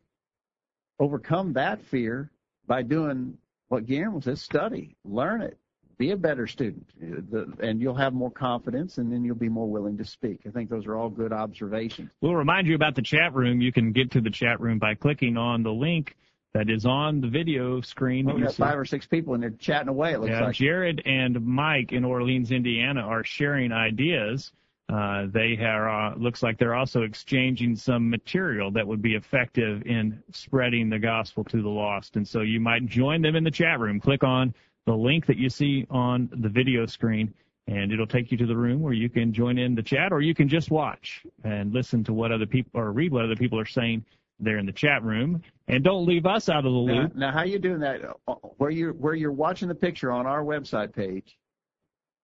[0.99, 2.31] overcome that fear
[2.67, 3.37] by doing
[3.69, 5.57] what Guillermo says, study, learn it,
[5.97, 6.87] be a better student,
[7.61, 10.41] and you'll have more confidence, and then you'll be more willing to speak.
[10.47, 12.09] I think those are all good observations.
[12.21, 13.61] We'll remind you about the chat room.
[13.61, 16.15] You can get to the chat room by clicking on the link
[16.53, 18.25] that is on the video screen.
[18.25, 20.13] Well, we got five or six people, and they're chatting away.
[20.13, 24.51] It looks yeah, like Jared and Mike in Orleans, Indiana, are sharing ideas.
[24.89, 29.83] Uh, they are uh, looks like they're also exchanging some material that would be effective
[29.85, 32.15] in spreading the gospel to the lost.
[32.15, 33.99] And so you might join them in the chat room.
[33.99, 34.53] Click on
[34.87, 37.31] the link that you see on the video screen,
[37.67, 40.21] and it'll take you to the room where you can join in the chat, or
[40.21, 43.59] you can just watch and listen to what other people or read what other people
[43.59, 44.03] are saying
[44.39, 45.43] there in the chat room.
[45.67, 47.13] And don't leave us out of the loop.
[47.13, 48.01] Now, now how you doing that?
[48.57, 51.37] Where you where you're watching the picture on our website page,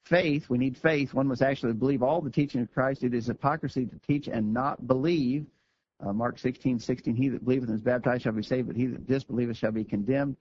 [0.09, 1.12] Faith, we need faith.
[1.14, 3.02] One must actually believe all the teaching of Christ.
[3.02, 5.46] It is hypocrisy to teach and not believe.
[5.98, 8.86] Uh, Mark 16, 16, he that believeth and is baptized shall be saved, but he
[8.86, 10.36] that disbelieveth shall be condemned.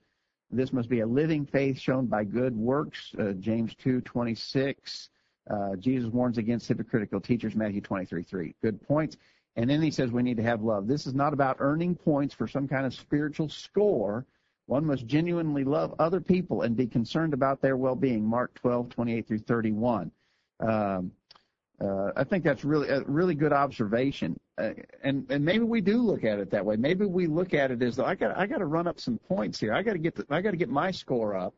[0.52, 3.12] This must be a living faith shown by good works.
[3.18, 5.10] Uh, James 2, 26.
[5.50, 8.54] Uh, Jesus warns against hypocritical teachers, Matthew 23, 3.
[8.62, 9.16] Good points.
[9.56, 10.86] And then he says we need to have love.
[10.86, 14.26] This is not about earning points for some kind of spiritual score.
[14.66, 18.24] One must genuinely love other people and be concerned about their well-being.
[18.24, 20.10] Mark 12, 28 through 31.
[20.60, 21.12] Um,
[21.80, 24.70] uh, I think that's really a really good observation, uh,
[25.02, 26.76] and and maybe we do look at it that way.
[26.76, 29.18] Maybe we look at it as though I got I got to run up some
[29.18, 29.74] points here.
[29.74, 31.54] I got to get the, I got to get my score up,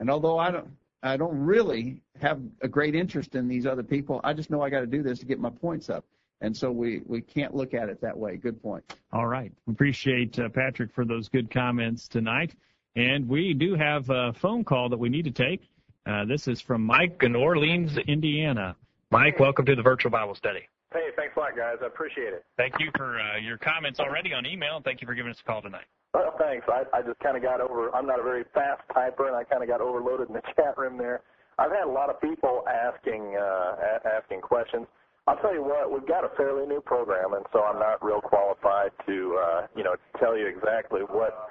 [0.00, 0.68] and although I don't
[1.02, 4.68] I don't really have a great interest in these other people, I just know I
[4.68, 6.04] got to do this to get my points up,
[6.44, 8.36] and so we we can't look at it that way.
[8.36, 8.84] Good point.
[9.12, 9.50] All right.
[9.68, 12.54] Appreciate uh, Patrick for those good comments tonight.
[12.96, 15.62] And we do have a phone call that we need to take.
[16.06, 18.76] Uh, this is from Mike in Orleans, Indiana.
[19.10, 20.68] Mike, welcome to the virtual Bible study.
[20.92, 21.76] Hey, thanks a lot, guys.
[21.82, 22.44] I appreciate it.
[22.56, 24.80] Thank you for uh, your comments already on email.
[24.84, 25.86] Thank you for giving us a call tonight.
[26.12, 26.66] Well, thanks.
[26.68, 27.92] I, I just kind of got over.
[27.94, 30.76] I'm not a very fast typer, and I kind of got overloaded in the chat
[30.76, 31.22] room there.
[31.58, 34.86] I've had a lot of people asking uh, a- asking questions.
[35.26, 38.20] I'll tell you what, we've got a fairly new program, and so I'm not real
[38.20, 41.50] qualified to uh, you know tell you exactly what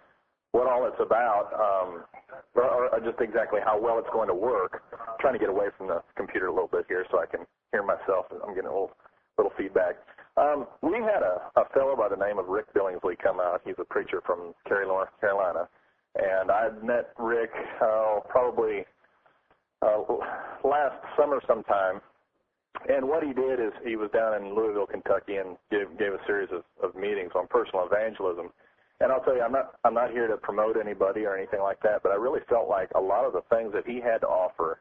[0.52, 2.06] what all it's about, um,
[2.54, 4.84] or, or just exactly how well it's going to work.
[4.94, 7.48] I'm trying to get away from the computer a little bit here so I can
[7.72, 8.28] hear myself.
[8.30, 8.92] I'm getting a little
[9.38, 9.96] little feedback.
[10.38, 13.62] Um, we had a, a fellow by the name of Rick Billingsley come out.
[13.66, 15.68] He's a preacher from Cary, North Carolina,
[16.16, 17.50] and I met Rick
[17.82, 18.86] uh, probably
[19.82, 19.98] uh,
[20.64, 22.02] last summer sometime.
[22.90, 26.20] And what he did is he was down in Louisville, Kentucky, and gave, gave a
[26.26, 28.50] series of, of meetings on personal evangelism.
[29.00, 31.82] And I'll tell you, I'm not I'm not here to promote anybody or anything like
[31.84, 34.28] that, but I really felt like a lot of the things that he had to
[34.28, 34.80] offer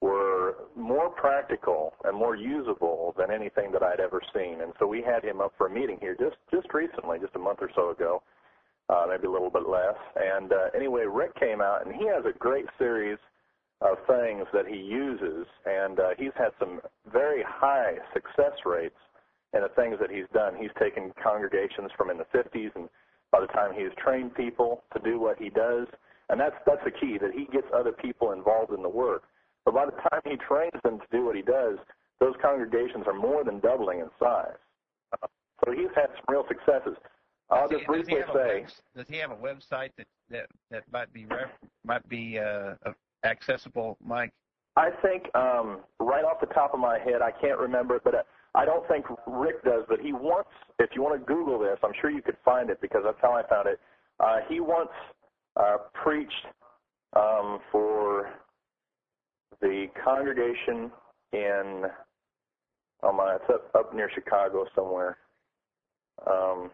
[0.00, 4.60] were more practical and more usable than anything that I'd ever seen.
[4.62, 7.38] And so we had him up for a meeting here just just recently, just a
[7.38, 8.22] month or so ago,
[8.88, 9.96] uh, maybe a little bit less.
[10.16, 13.18] And uh, anyway, Rick came out and he has a great series
[13.80, 16.80] of things that he uses, and uh, he's had some
[17.12, 18.96] very high success rates
[19.54, 20.56] in the things that he's done.
[20.60, 22.88] He's taken congregations from in the 50s, and
[23.30, 25.86] by the time he's trained people to do what he does,
[26.28, 29.22] and that's that's the key that he gets other people involved in the work.
[29.64, 31.78] But by the time he trains them to do what he does,
[32.20, 34.58] those congregations are more than doubling in size.
[35.22, 35.26] Uh,
[35.64, 36.96] so he's had some real successes.
[37.50, 38.60] I'll Does just he- does he briefly have a say.
[38.60, 41.48] webs- Does he have a website that that that might be ref,
[41.84, 42.74] might be uh,
[43.30, 44.32] accessible, Mike?
[44.76, 48.14] I think um, right off the top of my head, I can't remember it, but
[48.14, 48.22] uh,
[48.54, 49.84] I don't think Rick does.
[49.88, 50.48] But he once,
[50.78, 53.32] if you want to Google this, I'm sure you could find it because that's how
[53.32, 53.80] I found it.
[54.20, 54.90] Uh, he once
[55.56, 56.46] uh, preached
[57.16, 58.30] um, for
[59.60, 60.90] the congregation
[61.32, 61.84] in
[63.02, 65.18] oh my, it's up, up near Chicago somewhere.
[66.26, 66.70] Um,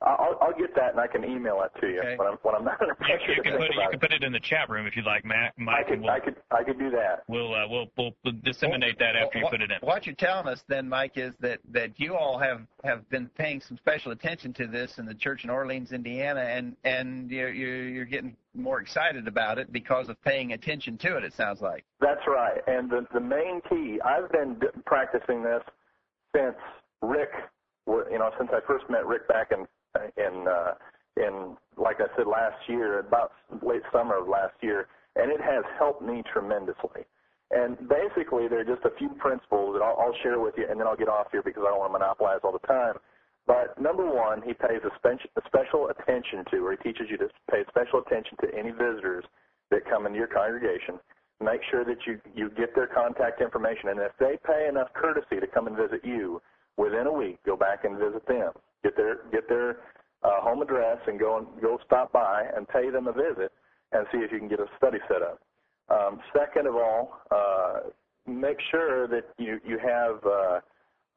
[0.00, 2.16] I'll, I'll get that and I can email it to you Okay.
[2.16, 3.88] when I'm when I'm not in a You, pressure you to can put it, you
[3.90, 6.00] can put it in the chat room if you'd like, Matt, I Mike, and could
[6.02, 7.24] we'll I could I could do that.
[7.26, 9.78] we'll, uh, we'll we'll we'll disseminate that after you put it in.
[9.80, 13.60] What you're telling us then, Mike, is that that you all have have been paying
[13.60, 17.88] some special attention to this in the church in Orleans, Indiana, and and you're you're,
[17.88, 21.24] you're getting more excited about it because of paying attention to it.
[21.24, 21.84] It sounds like.
[22.00, 22.60] That's right.
[22.68, 25.62] And the the main key, I've been practicing this
[26.36, 26.54] since
[27.02, 27.30] Rick,
[27.88, 29.66] you know, since I first met Rick back in
[30.16, 30.74] in uh,
[31.16, 33.32] in like I said last year, about
[33.62, 37.06] late summer of last year, and it has helped me tremendously.
[37.50, 40.86] And basically, they're just a few principles that I'll, I'll share with you, and then
[40.86, 42.94] I'll get off here because I don't want to monopolize all the time.
[43.46, 44.92] But number one, he pays a
[45.46, 49.24] special attention to, or he teaches you to pay special attention to any visitors
[49.70, 51.00] that come into your congregation.
[51.40, 55.40] Make sure that you, you get their contact information, and if they pay enough courtesy
[55.40, 56.42] to come and visit you,
[56.76, 58.52] within a week, go back and visit them.
[58.82, 59.78] Get their get their
[60.22, 63.52] uh, home address and go and go stop by and pay them a visit
[63.92, 65.40] and see if you can get a study set up.
[65.88, 67.90] Um, second of all, uh,
[68.26, 70.60] make sure that you you have uh,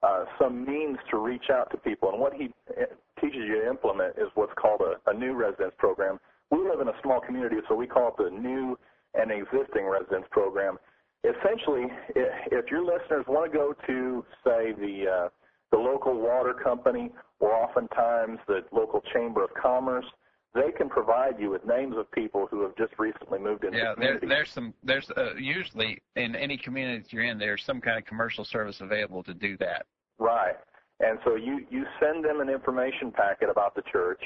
[0.04, 2.10] uh, some means to reach out to people.
[2.12, 2.86] And what he uh,
[3.20, 6.20] teaches you to implement is what's called a, a new residence program.
[6.50, 8.78] We live in a small community, so we call it the new
[9.14, 10.78] and existing residence program.
[11.24, 11.86] Essentially,
[12.16, 15.30] if your listeners want to go to, say, the uh,
[15.72, 20.06] the local water company or oftentimes the local chamber of commerce,
[20.54, 23.90] they can provide you with names of people who have just recently moved into yeah,
[23.90, 24.28] the community.
[24.28, 24.74] There, there's some.
[24.84, 28.82] There's uh, usually in any community that you're in, there's some kind of commercial service
[28.82, 29.86] available to do that.
[30.20, 30.56] Right.
[31.00, 34.22] And so you you send them an information packet about the church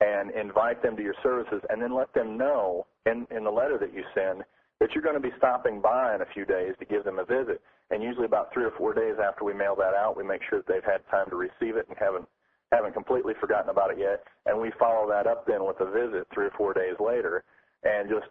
[0.00, 3.78] and invite them to your services, and then let them know in in the letter
[3.78, 4.42] that you send
[4.80, 7.24] that you're going to be stopping by in a few days to give them a
[7.24, 7.60] visit.
[7.90, 10.60] And usually about three or four days after we mail that out, we make sure
[10.60, 12.28] that they've had time to receive it and haven't
[12.70, 14.24] haven't completely forgotten about it yet.
[14.44, 17.42] And we follow that up then with a visit three or four days later
[17.82, 18.26] and just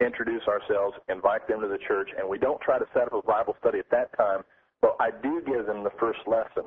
[0.00, 3.22] introduce ourselves, invite them to the church, and we don't try to set up a
[3.22, 4.42] Bible study at that time,
[4.80, 6.64] but I do give them the first lesson.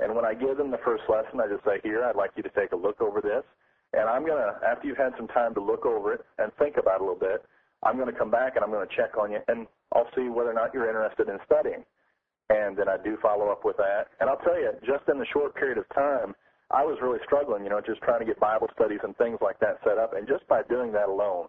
[0.00, 2.42] And when I give them the first lesson, I just say, here, I'd like you
[2.42, 3.44] to take a look over this.
[3.92, 6.76] And I'm going to, after you've had some time to look over it and think
[6.76, 7.44] about it a little bit,
[7.84, 10.28] I'm going to come back and I'm going to check on you, and I'll see
[10.28, 11.84] whether or not you're interested in studying.
[12.50, 14.08] And then I do follow up with that.
[14.20, 16.34] And I'll tell you, just in the short period of time,
[16.70, 19.58] I was really struggling, you know, just trying to get Bible studies and things like
[19.60, 20.14] that set up.
[20.14, 21.46] And just by doing that alone,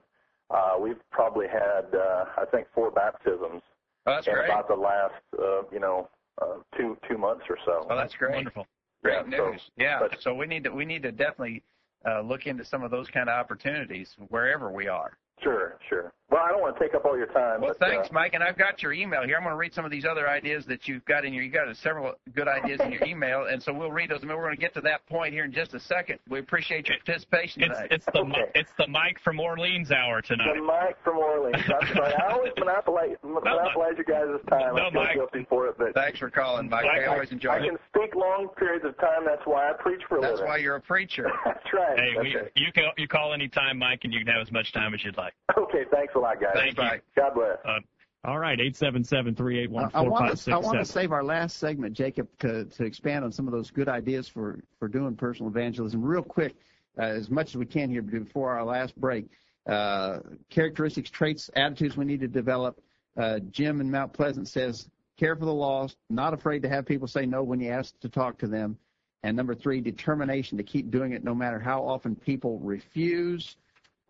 [0.52, 3.62] uh, we've probably had, uh, I think, four baptisms
[4.06, 4.46] oh, in great.
[4.46, 6.10] about the last, uh, you know,
[6.42, 7.88] uh, two two months or so.
[7.90, 8.36] Oh, that's great.
[8.36, 8.68] Wonderful.
[9.04, 9.62] Great Yeah, so- news.
[9.78, 10.00] yeah.
[10.00, 11.64] but- so we need to we need to definitely
[12.06, 15.18] uh, look into some of those kind of opportunities wherever we are.
[15.42, 16.14] Sure, sure.
[16.32, 17.62] Well, I don't want to take up all your time.
[17.62, 18.34] Well, but, thanks, uh, Mike.
[18.34, 19.38] And I've got your email here.
[19.38, 21.44] I'm going to read some of these other ideas that you've got in your.
[21.44, 24.22] You've got several good ideas in your email, and so we'll read those.
[24.22, 26.18] And we're going to get to that point here in just a second.
[26.28, 27.88] We appreciate your participation It's tonight.
[27.92, 28.52] it's the Okay.
[28.56, 30.56] it's the Mike from Orleans hour tonight.
[30.56, 31.58] The Mike from Orleans.
[31.68, 32.14] I'm sorry.
[32.16, 34.76] I always monopolize, monopolize your guys' time.
[34.76, 35.14] No, I feel Mike.
[35.16, 36.86] guilty for it, but Thanks for calling, Mike.
[36.86, 37.70] Mike, I always enjoy I it.
[37.70, 39.26] can speak long periods of time.
[39.26, 40.48] That's why I preach for a That's living.
[40.48, 41.30] why you're a preacher.
[41.46, 42.00] That's right.
[42.00, 42.50] Hey, we, okay.
[42.56, 45.18] you can you call anytime, Mike, and you can have as much time as you'd
[45.18, 45.34] like.
[45.56, 46.54] okay, thanks a lot, guys.
[46.56, 47.00] Thank you.
[47.16, 47.58] God bless.
[47.66, 47.80] Uh,
[48.24, 51.12] all right, eight seven seven three eight one I want to I want to save
[51.12, 54.88] our last segment, Jacob, to to expand on some of those good ideas for for
[54.88, 56.56] doing personal evangelism real quick,
[56.98, 59.26] uh, as much as we can here before our last break.
[59.68, 62.80] Uh, characteristics, traits, attitudes we need to develop.
[63.18, 67.08] Uh, Jim in Mount Pleasant says, care for the lost, not afraid to have people
[67.08, 68.78] say no when you ask to talk to them.
[69.24, 73.56] And number three, determination to keep doing it no matter how often people refuse.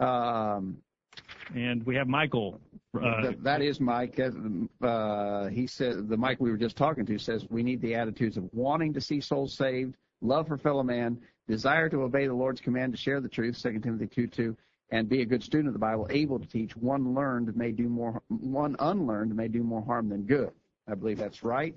[0.02, 0.78] Um,
[1.56, 2.60] And we have Michael.
[2.96, 4.20] Uh, that is Mike.
[4.20, 4.32] Uh,
[4.86, 8.38] Uh, he said the Mike we were just talking to says we need the attitudes
[8.38, 12.62] of wanting to see souls saved, love for fellow man, desire to obey the Lord's
[12.62, 14.58] command to share the truth, 2 Timothy 2 2,
[14.92, 16.76] and be a good student of the Bible, able to teach.
[16.78, 20.52] One learned may do more, one unlearned may do more harm than good.
[20.88, 21.76] I believe that's right.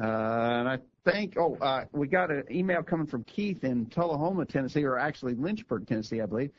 [0.00, 4.44] Uh, and I think, oh, uh, we got an email coming from Keith in Tullahoma,
[4.44, 6.52] Tennessee, or actually Lynchburg, Tennessee, I believe.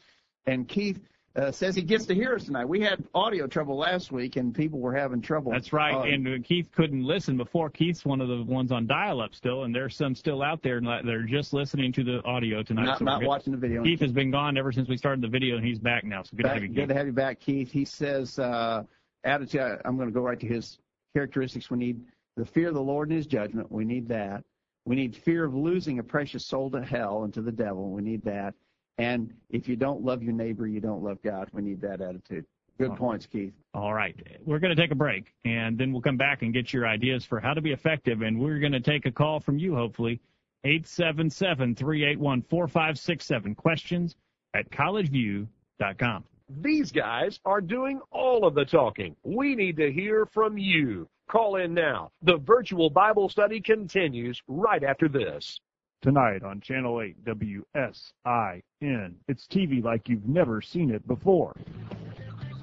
[0.46, 1.00] And Keith
[1.36, 2.66] uh, says he gets to hear us tonight.
[2.66, 5.52] We had audio trouble last week, and people were having trouble.
[5.52, 5.94] That's right.
[5.94, 7.70] Uh, and uh, Keith couldn't listen before.
[7.70, 10.78] Keith's one of the ones on dial-up still, and there's some still out there.
[10.78, 12.86] and They're just listening to the audio tonight.
[12.86, 13.84] not so not watching the video.
[13.84, 16.24] Keith has been gone ever since we started the video, and he's back now.
[16.24, 16.88] So good Back- to have you, good Keith.
[16.90, 17.72] to have you back, Keith.
[17.72, 18.84] He says, uh,
[19.24, 19.80] attitude.
[19.86, 20.80] I'm going to go right to his
[21.14, 21.70] characteristics.
[21.70, 22.02] We need
[22.38, 23.72] the fear of the Lord and His judgment.
[23.72, 24.44] We need that.
[24.86, 27.92] We need fear of losing a precious soul to hell and to the devil.
[27.92, 28.54] We need that.
[29.00, 31.50] And if you don't love your neighbor, you don't love God.
[31.54, 32.46] We need that attitude.
[32.78, 33.54] Good points, Keith.
[33.74, 34.16] All right.
[34.46, 37.26] We're going to take a break, and then we'll come back and get your ideas
[37.26, 38.22] for how to be effective.
[38.22, 40.22] And we're going to take a call from you, hopefully.
[40.64, 43.56] 877 381 4567.
[43.56, 44.16] Questions
[44.54, 46.24] at collegeview.com.
[46.62, 49.16] These guys are doing all of the talking.
[49.24, 51.08] We need to hear from you.
[51.30, 52.12] Call in now.
[52.24, 55.60] The virtual Bible study continues right after this.
[56.02, 59.14] Tonight on Channel 8 WSIN.
[59.28, 61.54] It's TV like you've never seen it before.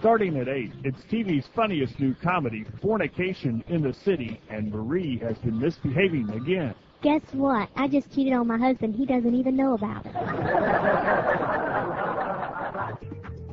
[0.01, 5.37] Starting at 8, it's TV's funniest new comedy, Fornication in the City, and Marie has
[5.39, 6.75] been misbehaving again.
[7.03, 7.69] Guess what?
[7.77, 8.95] I just cheated on my husband.
[8.95, 10.13] He doesn't even know about it.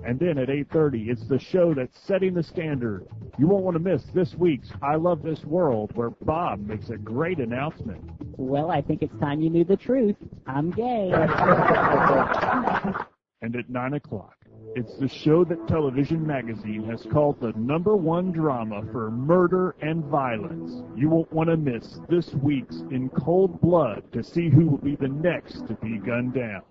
[0.05, 3.07] And then at 8.30, it's the show that's setting the standard.
[3.37, 6.97] You won't want to miss this week's I Love This World, where Bob makes a
[6.97, 8.03] great announcement.
[8.37, 10.17] Well, I think it's time you knew the truth.
[10.45, 11.11] I'm gay.
[13.41, 14.35] and at 9 o'clock,
[14.75, 20.03] it's the show that Television Magazine has called the number one drama for murder and
[20.05, 20.83] violence.
[20.97, 24.95] You won't want to miss this week's In Cold Blood to see who will be
[24.95, 26.63] the next to be gunned down.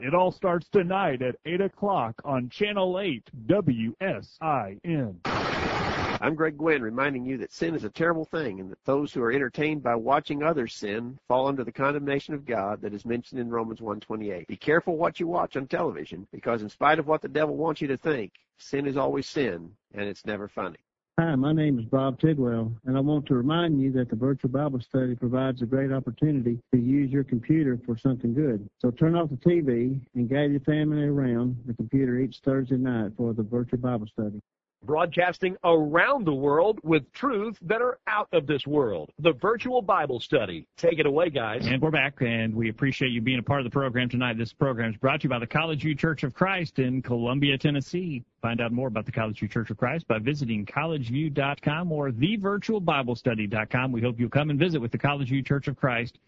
[0.00, 5.14] It all starts tonight at 8 o'clock on Channel 8 WSIN.
[5.24, 9.22] I'm Greg Gwynn reminding you that sin is a terrible thing and that those who
[9.22, 13.40] are entertained by watching others sin fall under the condemnation of God that is mentioned
[13.40, 14.48] in Romans 1:28.
[14.48, 17.80] Be careful what you watch on television because in spite of what the devil wants
[17.80, 20.83] you to think, sin is always sin and it's never funny.
[21.16, 24.50] Hi, my name is Bob Tidwell, and I want to remind you that the virtual
[24.50, 28.68] Bible study provides a great opportunity to use your computer for something good.
[28.80, 33.12] So turn off the TV and gather your family around the computer each Thursday night
[33.16, 34.40] for the virtual Bible study
[34.84, 39.10] broadcasting around the world with truths that are out of this world.
[39.18, 40.66] The virtual Bible study.
[40.76, 41.66] Take it away, guys.
[41.66, 44.38] And we're back, and we appreciate you being a part of the program tonight.
[44.38, 47.56] This program is brought to you by the College View Church of Christ in Columbia,
[47.58, 48.24] Tennessee.
[48.42, 53.92] Find out more about the College View Church of Christ by visiting collegeview.com or thevirtualbiblestudy.com.
[53.92, 56.18] We hope you'll come and visit with the College View Church of Christ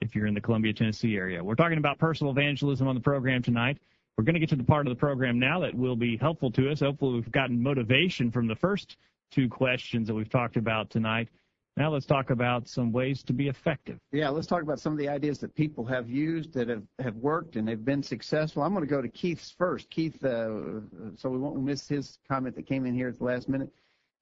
[0.00, 1.42] if you're in the Columbia, Tennessee area.
[1.42, 3.78] We're talking about personal evangelism on the program tonight.
[4.16, 6.50] We're going to get to the part of the program now that will be helpful
[6.52, 6.80] to us.
[6.80, 8.96] Hopefully, we've gotten motivation from the first
[9.30, 11.28] two questions that we've talked about tonight.
[11.76, 13.98] Now let's talk about some ways to be effective.
[14.10, 17.16] Yeah, let's talk about some of the ideas that people have used that have, have
[17.16, 18.62] worked and they've been successful.
[18.62, 19.90] I'm going to go to Keith's first.
[19.90, 20.80] Keith, uh,
[21.16, 23.68] so we won't miss his comment that came in here at the last minute.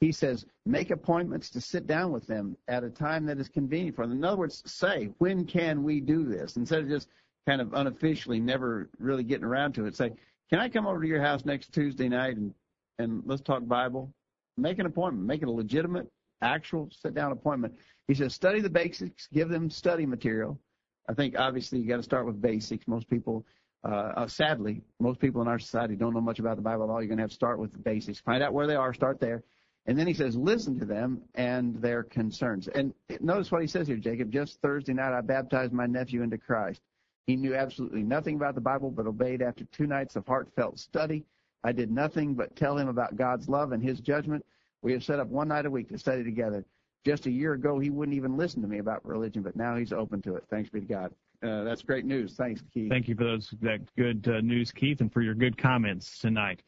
[0.00, 3.94] He says, make appointments to sit down with them at a time that is convenient
[3.94, 4.16] for them.
[4.16, 6.56] In other words, say, when can we do this?
[6.56, 7.08] Instead of just
[7.46, 9.96] kind of unofficially never really getting around to it.
[9.96, 10.12] Say,
[10.50, 12.54] can I come over to your house next Tuesday night and
[12.98, 14.12] and let's talk Bible?
[14.56, 15.26] Make an appointment.
[15.26, 16.06] Make it a legitimate,
[16.42, 17.74] actual sit down appointment.
[18.06, 19.26] He says, study the basics.
[19.32, 20.60] Give them study material.
[21.08, 22.86] I think obviously you got to start with basics.
[22.86, 23.44] Most people,
[23.86, 26.90] uh, uh, sadly, most people in our society don't know much about the Bible at
[26.90, 27.00] all.
[27.00, 28.20] You're going to have to start with the basics.
[28.20, 28.94] Find out where they are.
[28.94, 29.42] Start there.
[29.86, 32.68] And then he says, listen to them and their concerns.
[32.68, 34.30] And notice what he says here, Jacob.
[34.30, 36.80] Just Thursday night, I baptized my nephew into Christ.
[37.26, 41.24] He knew absolutely nothing about the Bible, but obeyed after two nights of heartfelt study.
[41.62, 44.44] I did nothing but tell him about God's love and his judgment.
[44.82, 46.64] We have set up one night a week to study together.
[47.06, 49.92] Just a year ago, he wouldn't even listen to me about religion, but now he's
[49.92, 50.44] open to it.
[50.50, 51.14] Thanks be to God.
[51.42, 52.34] Uh, that's great news.
[52.34, 52.90] Thanks, Keith.
[52.90, 56.62] Thank you for those that good uh, news, Keith, and for your good comments tonight.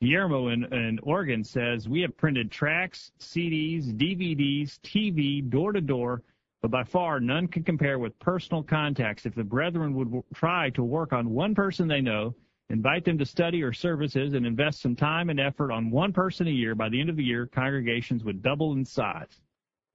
[0.00, 6.22] Guillermo in, in Oregon says we have printed tracts, CDs, DVDs, TV, door to door
[6.62, 9.26] but by far none can compare with personal contacts.
[9.26, 12.34] If the brethren would w- try to work on one person they know,
[12.68, 16.46] invite them to study or services, and invest some time and effort on one person
[16.46, 19.42] a year, by the end of the year, congregations would double in size.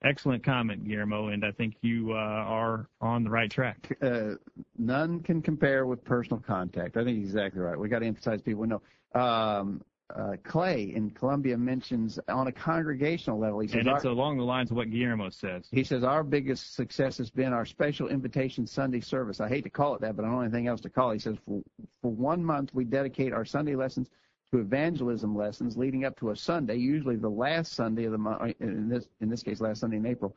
[0.03, 3.97] Excellent comment, Guillermo, and I think you uh, are on the right track.
[4.01, 4.36] Uh,
[4.78, 6.97] none can compare with personal contact.
[6.97, 7.80] I think exactly right.
[7.80, 8.82] We got to emphasize people know.
[9.20, 9.82] Um,
[10.14, 13.60] uh, Clay in Columbia mentions on a congregational level.
[13.60, 15.68] He says, and it's our, along the lines of what Guillermo says.
[15.72, 19.39] He says our biggest success has been our special invitation Sunday service.
[19.39, 21.12] I hate to call it that, but I don't have anything else to call.
[21.12, 21.16] It.
[21.16, 21.62] He says for
[22.01, 24.10] for one month we dedicate our Sunday lessons
[24.51, 28.53] to evangelism lessons leading up to a Sunday, usually the last Sunday of the month.
[28.60, 30.36] In this in this case, last Sunday in April.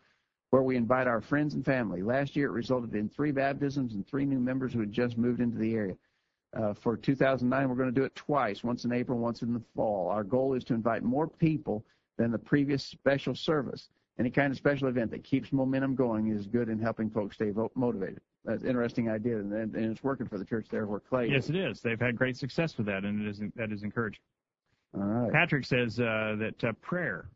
[0.51, 2.01] Where we invite our friends and family.
[2.01, 5.43] Last year, it resulted in three baptisms and three new members who had just moved
[5.43, 5.95] into the area.
[6.57, 9.63] Uh, for 2009, we're going to do it twice, once in April, once in the
[9.77, 10.09] fall.
[10.09, 11.85] Our goal is to invite more people
[12.17, 13.89] than the previous special service.
[14.19, 17.51] Any kind of special event that keeps momentum going is good in helping folks stay
[17.51, 18.21] vo- motivated.
[18.45, 21.29] That's an interesting idea, and, and, it's working for the church there where Clay.
[21.29, 21.51] Yes, is.
[21.51, 21.81] it is.
[21.81, 24.21] They've had great success with that, and it is that is encouraging.
[24.95, 25.33] All right.
[25.33, 27.29] Patrick says uh, that uh, prayer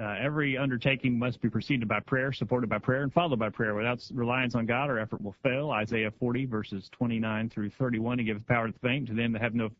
[0.00, 3.74] uh, every undertaking must be preceded by prayer, supported by prayer, and followed by prayer.
[3.74, 5.70] Without reliance on God, our effort will fail.
[5.70, 8.18] Isaiah 40, verses 29 through 31.
[8.18, 9.70] He gives power to the faint, to them that have no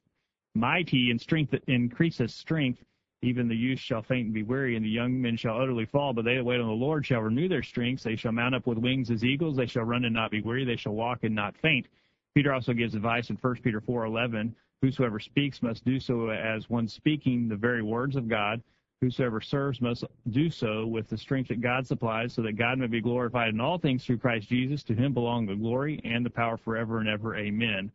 [0.55, 2.81] mighty and strength that increases strength.
[3.23, 6.13] Even the youth shall faint and be weary, and the young men shall utterly fall.
[6.13, 8.03] But they that wait on the Lord shall renew their strength.
[8.03, 9.57] They shall mount up with wings as eagles.
[9.57, 10.65] They shall run and not be weary.
[10.65, 11.87] They shall walk and not faint.
[12.35, 14.55] Peter also gives advice in 1 Peter 4:11.
[14.83, 18.63] Whosoever speaks must do so as one speaking the very words of God.
[19.01, 22.87] Whosoever serves must do so with the strength that God supplies, so that God may
[22.87, 24.83] be glorified in all things through Christ Jesus.
[24.85, 27.35] To him belong the glory and the power forever and ever.
[27.35, 27.91] Amen.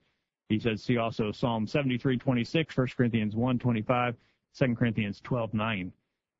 [0.49, 4.15] He says, see also Psalm 73, 26, 1 Corinthians 1, 25,
[4.57, 5.91] 2 Corinthians 12, 9.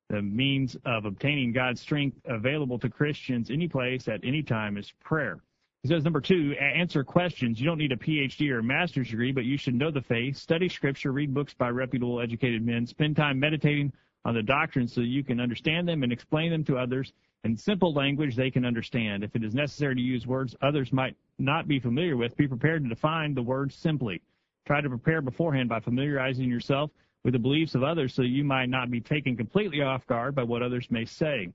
[0.10, 4.92] The means of obtaining God's strength available to Christians any place at any time is
[5.04, 5.40] prayer.
[5.82, 7.60] He says, number two, answer questions.
[7.60, 10.38] You don't need a PhD or a master's degree, but you should know the faith,
[10.38, 13.94] study scripture, read books by reputable, educated men, spend time meditating
[14.26, 17.14] on the doctrines so you can understand them and explain them to others
[17.44, 19.24] in simple language they can understand.
[19.24, 22.84] If it is necessary to use words others might not be familiar with, be prepared
[22.84, 24.22] to define the words simply.
[24.66, 26.90] Try to prepare beforehand by familiarizing yourself
[27.24, 30.44] with the beliefs of others so you might not be taken completely off guard by
[30.44, 31.50] what others may say.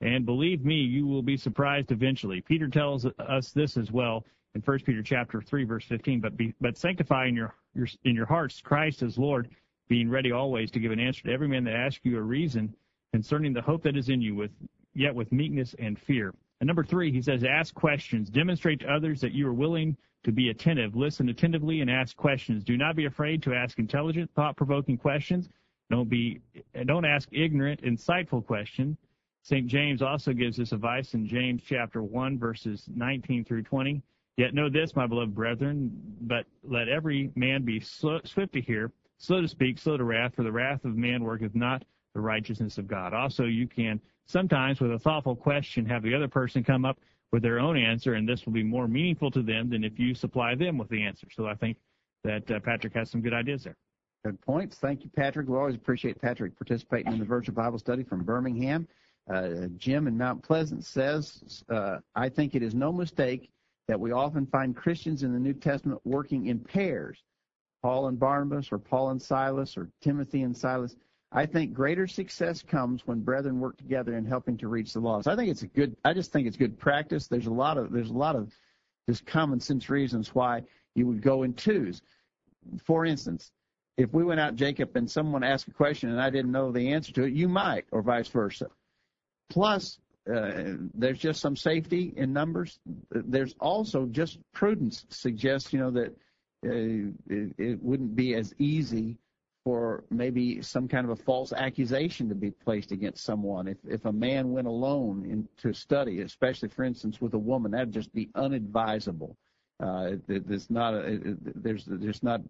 [0.00, 2.40] And believe me, you will be surprised eventually.
[2.40, 6.54] Peter tells us this as well in 1 Peter chapter 3 verse 15, but be,
[6.60, 9.48] but sanctify in your, your in your hearts Christ as Lord,
[9.88, 12.74] being ready always to give an answer to every man that asks you a reason
[13.12, 14.50] concerning the hope that is in you with
[14.94, 16.34] yet with meekness and fear.
[16.60, 20.32] And number 3, he says ask questions, demonstrate to others that you are willing to
[20.32, 22.64] be attentive, listen attentively and ask questions.
[22.64, 25.48] Do not be afraid to ask intelligent, thought-provoking questions.
[25.90, 26.40] Don't be
[26.86, 28.96] don't ask ignorant, insightful questions
[29.44, 29.66] St.
[29.66, 34.02] James also gives this advice in James chapter 1, verses 19 through 20.
[34.38, 38.90] Yet know this, my beloved brethren, but let every man be swift to hear,
[39.24, 42.78] slow to speak, slow to wrath, for the wrath of man worketh not the righteousness
[42.78, 43.12] of God.
[43.12, 46.98] Also, you can sometimes, with a thoughtful question, have the other person come up
[47.32, 50.14] with their own answer, and this will be more meaningful to them than if you
[50.14, 51.26] supply them with the answer.
[51.34, 51.76] So I think
[52.22, 53.76] that uh, Patrick has some good ideas there.
[54.24, 54.78] Good points.
[54.78, 55.48] Thank you, Patrick.
[55.48, 58.86] We always appreciate Patrick participating in the virtual Bible study from Birmingham.
[59.28, 63.50] Uh, Jim in Mount Pleasant says, uh, I think it is no mistake
[63.88, 67.18] that we often find Christians in the New Testament working in pairs,
[67.84, 70.96] Paul and Barnabas, or Paul and Silas, or Timothy and Silas.
[71.32, 75.28] I think greater success comes when brethren work together in helping to reach the lost.
[75.28, 75.94] I think it's a good.
[76.02, 77.26] I just think it's good practice.
[77.26, 78.50] There's a lot of there's a lot of
[79.06, 80.62] just common sense reasons why
[80.94, 82.00] you would go in twos.
[82.86, 83.52] For instance,
[83.98, 86.90] if we went out, Jacob, and someone asked a question and I didn't know the
[86.90, 88.68] answer to it, you might, or vice versa.
[89.50, 89.98] Plus,
[90.34, 92.78] uh, there's just some safety in numbers.
[93.10, 96.16] There's also just prudence suggests, you know, that
[96.64, 99.16] it, it wouldn't be as easy
[99.64, 103.66] for maybe some kind of a false accusation to be placed against someone.
[103.66, 107.92] If if a man went alone to study, especially for instance with a woman, that'd
[107.92, 109.36] just be unadvisable.
[109.82, 112.42] Uh, there's not a, there's there's not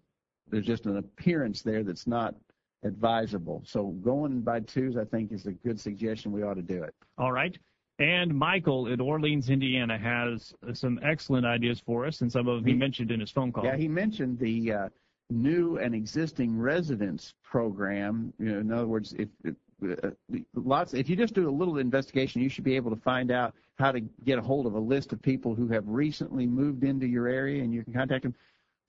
[0.49, 2.35] there's just an appearance there that's not
[2.83, 3.63] advisable.
[3.65, 6.31] So going by twos, I think, is a good suggestion.
[6.31, 6.93] We ought to do it.
[7.17, 7.57] All right.
[7.97, 12.65] And Michael in Orleans, Indiana, has some excellent ideas for us, and some of them
[12.65, 13.63] he mentioned in his phone call.
[13.63, 14.89] Yeah, he mentioned the uh,
[15.29, 18.33] new and existing residence program.
[18.37, 19.55] You know, in other words, if, if
[20.03, 20.09] uh,
[20.55, 23.53] lots, if you just do a little investigation, you should be able to find out
[23.77, 27.05] how to get a hold of a list of people who have recently moved into
[27.05, 28.35] your area, and you can contact them.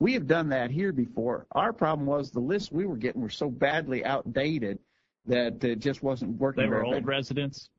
[0.01, 1.47] We have done that here before.
[1.53, 4.79] Our problem was the lists we were getting were so badly outdated
[5.27, 6.65] that it just wasn't working.
[6.65, 7.71] They were old residents.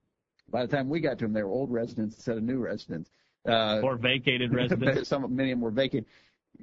[0.50, 3.10] By the time we got to them, they were old residents instead of new residents.
[3.48, 5.10] Uh, or vacated residents.
[5.10, 6.08] some many of them were vacant.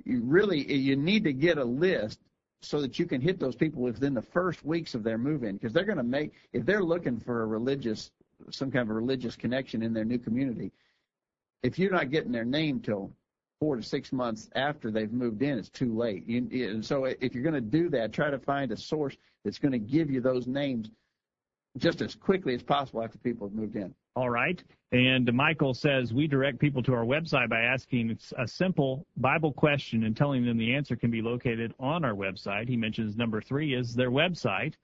[0.04, 2.18] You really you need to get a list
[2.60, 5.56] so that you can hit those people within the first weeks of their move in
[5.56, 8.10] because they're going to make if they're looking for a religious
[8.50, 10.72] some kind of a religious connection in their new community
[11.64, 13.10] if you're not getting their name till
[13.58, 16.28] four to six months after they've moved in, it's too late.
[16.28, 19.58] You, and so if you're going to do that, try to find a source that's
[19.58, 20.90] going to give you those names
[21.78, 23.94] just as quickly as possible after people have moved in.
[24.16, 24.62] All right.
[24.92, 30.04] And Michael says we direct people to our website by asking a simple Bible question
[30.04, 32.68] and telling them the answer can be located on our website.
[32.68, 34.74] He mentions number three is their website.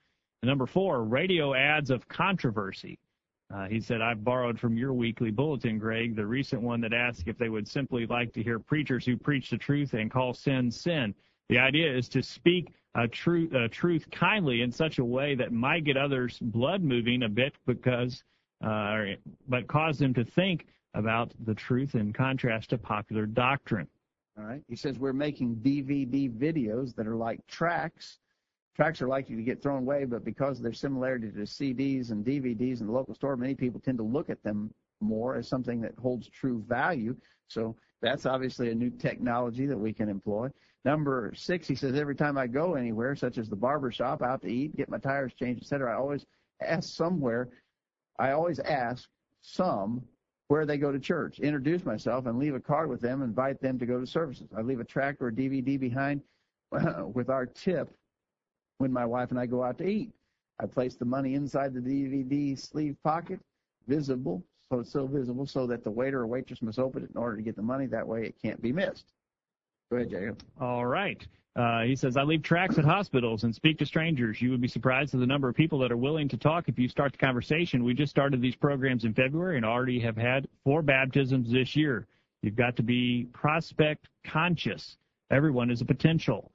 [0.41, 2.99] And number four, radio ads of controversy.
[3.53, 7.27] Uh, he said, I've borrowed from your weekly bulletin, Greg, the recent one that asked
[7.27, 10.71] if they would simply like to hear preachers who preach the truth and call sin
[10.71, 11.13] sin.
[11.51, 15.83] The idea is to speak a truth, truth kindly in such a way that might
[15.83, 18.23] get others' blood moving a bit because,
[18.65, 19.01] uh,
[19.49, 23.89] but cause them to think about the truth in contrast to popular doctrine.
[24.37, 24.61] All right.
[24.69, 28.19] He says we're making DVD videos that are like tracts
[28.73, 32.25] tracts are likely to get thrown away, but because of their similarity to CDs and
[32.25, 35.81] DVDs in the local store, many people tend to look at them more as something
[35.81, 37.13] that holds true value.
[37.49, 40.49] So that's obviously a new technology that we can employ.
[40.83, 44.41] Number six, he says, every time I go anywhere, such as the barber shop, out
[44.41, 46.25] to eat, get my tires changed, etc., I always
[46.61, 47.49] ask somewhere,
[48.17, 49.07] I always ask
[49.41, 50.01] some
[50.47, 53.77] where they go to church, introduce myself, and leave a card with them, invite them
[53.79, 54.49] to go to services.
[54.57, 56.21] I leave a tract or a DVD behind
[57.13, 57.89] with our tip
[58.79, 60.11] when my wife and I go out to eat.
[60.59, 63.39] I place the money inside the DVD sleeve pocket,
[63.87, 67.17] visible, so it's so visible so that the waiter or waitress must open it in
[67.17, 67.87] order to get the money.
[67.87, 69.11] That way it can't be missed.
[69.91, 70.41] Go ahead, Jacob.
[70.61, 71.21] All right.
[71.57, 74.41] Uh, he says, I leave tracts at hospitals and speak to strangers.
[74.41, 76.79] You would be surprised at the number of people that are willing to talk if
[76.79, 77.83] you start the conversation.
[77.83, 82.07] We just started these programs in February and already have had four baptisms this year.
[82.41, 84.95] You've got to be prospect conscious.
[85.29, 86.50] Everyone is a potential.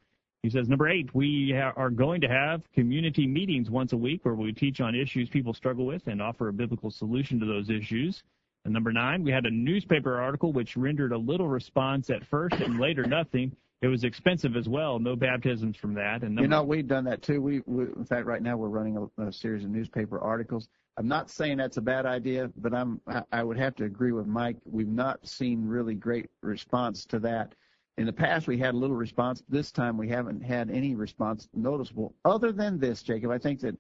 [0.47, 4.25] He says, number eight, we ha- are going to have community meetings once a week
[4.25, 7.69] where we teach on issues people struggle with and offer a biblical solution to those
[7.69, 8.23] issues.
[8.65, 12.55] And number nine, we had a newspaper article which rendered a little response at first
[12.61, 13.57] and later nothing.
[13.83, 15.01] It was expensive as well.
[15.01, 16.23] No baptisms from that.
[16.23, 17.43] And number, you know, we've done that too.
[17.43, 20.69] We, we in fact, right now we're running a, a series of newspaper articles.
[20.97, 23.01] I'm not saying that's a bad idea, but I'm
[23.33, 24.59] I would have to agree with Mike.
[24.65, 27.57] We've not seen really great response to that.
[27.99, 29.43] In the past, we had a little response.
[29.49, 32.15] This time, we haven't had any response noticeable.
[32.25, 33.77] Other than this, Jacob, I think that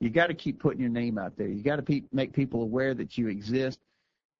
[0.00, 1.46] you got to keep putting your name out there.
[1.46, 3.78] You got to pe- make people aware that you exist,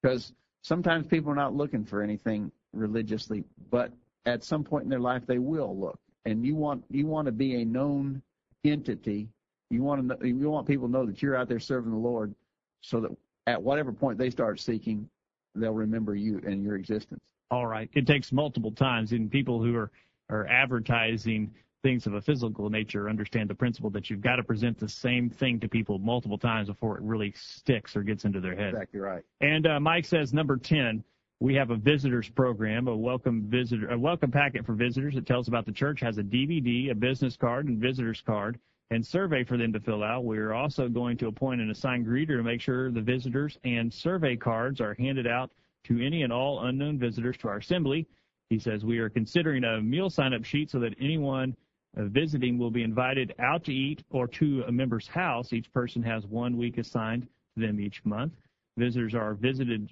[0.03, 3.93] because sometimes people are not looking for anything religiously, but
[4.27, 5.99] at some point in their life they will look.
[6.25, 8.23] And you want you want to be a known
[8.65, 9.29] entity.
[9.71, 12.35] You want to you want people to know that you're out there serving the Lord,
[12.81, 13.11] so that
[13.47, 15.09] at whatever point they start seeking,
[15.55, 17.21] they'll remember you and your existence.
[17.53, 17.91] All right.
[17.93, 19.91] It takes multiple times, and people who are
[20.31, 24.79] are advertising things of a physical nature understand the principle that you've got to present
[24.79, 28.57] the same thing to people multiple times before it really sticks or gets into their
[28.57, 28.73] head.
[28.73, 29.23] Exactly right.
[29.43, 31.05] And uh, Mike says number ten,
[31.41, 35.15] we have a visitors program, a welcome visitor, a welcome packet for visitors.
[35.17, 38.59] that tells about the church has a DVD, a business card, and visitors card,
[38.91, 40.25] and survey for them to fill out.
[40.25, 44.37] We're also going to appoint an assigned greeter to make sure the visitors and survey
[44.37, 45.51] cards are handed out
[45.85, 48.07] to any and all unknown visitors to our assembly.
[48.51, 51.57] He says we are considering a meal sign-up sheet so that anyone
[51.97, 55.53] uh, visiting will be invited out to eat or to a member's house.
[55.53, 57.23] Each person has one week assigned
[57.55, 58.33] to them each month.
[58.77, 59.91] Visitors are visited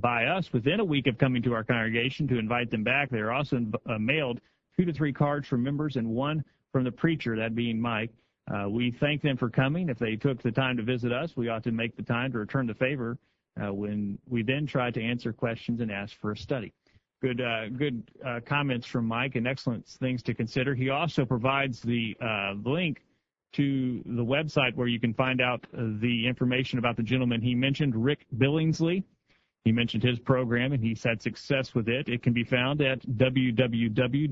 [0.00, 3.10] by us within a week of coming to our congregation to invite them back.
[3.10, 3.58] They are also
[3.88, 4.40] uh, mailed
[4.78, 8.10] two to three cards from members and one from the preacher, that being Mike.
[8.52, 9.88] Uh, we thank them for coming.
[9.88, 12.38] If they took the time to visit us, we ought to make the time to
[12.38, 13.18] return the favor
[13.66, 16.72] when we then try to answer questions and ask for a study.
[17.20, 20.74] Good, uh, good uh, comments from Mike and excellent things to consider.
[20.74, 23.02] He also provides the uh, link
[23.54, 27.96] to the website where you can find out the information about the gentleman he mentioned,
[27.96, 29.02] Rick Billingsley.
[29.64, 32.08] He mentioned his program and he's had success with it.
[32.08, 34.24] It can be found at www.dqcoc.org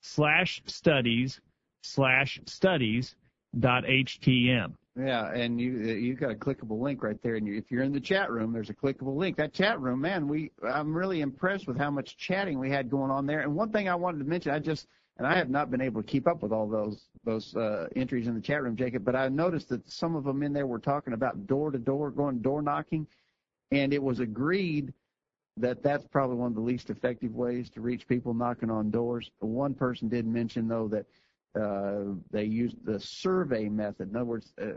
[0.00, 1.40] slash studies
[1.82, 3.14] slash studies
[3.58, 4.74] dot htm.
[4.98, 7.92] Yeah, and you you've got a clickable link right there, and you, if you're in
[7.92, 9.36] the chat room, there's a clickable link.
[9.36, 13.12] That chat room, man, we I'm really impressed with how much chatting we had going
[13.12, 13.42] on there.
[13.42, 14.88] And one thing I wanted to mention, I just
[15.18, 18.26] and I have not been able to keep up with all those those uh, entries
[18.28, 19.04] in the chat room, Jacob.
[19.04, 22.10] But I noticed that some of them in there were talking about door to door,
[22.10, 23.06] going door knocking,
[23.72, 24.92] and it was agreed
[25.56, 29.30] that that's probably one of the least effective ways to reach people knocking on doors.
[29.40, 31.06] One person did mention though that
[31.60, 34.10] uh, they used the survey method.
[34.10, 34.74] In other words, uh,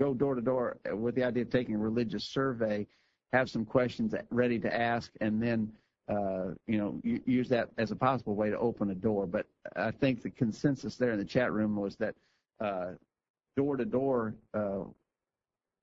[0.00, 2.86] go door to door with the idea of taking a religious survey,
[3.32, 5.72] have some questions ready to ask, and then
[6.12, 9.26] uh, you know use that as a possible way to open a door.
[9.26, 9.46] But
[9.76, 12.14] I think the consensus there in the chat room was that
[13.56, 14.34] door to door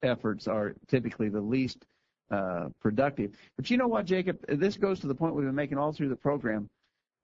[0.04, 1.86] efforts are typically the least
[2.32, 3.32] uh, productive.
[3.56, 4.38] But you know what, Jacob?
[4.48, 6.70] This goes to the point we've been making all through the program.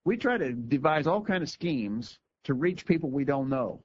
[0.03, 3.81] We try to devise all kind of schemes to reach people we don't know.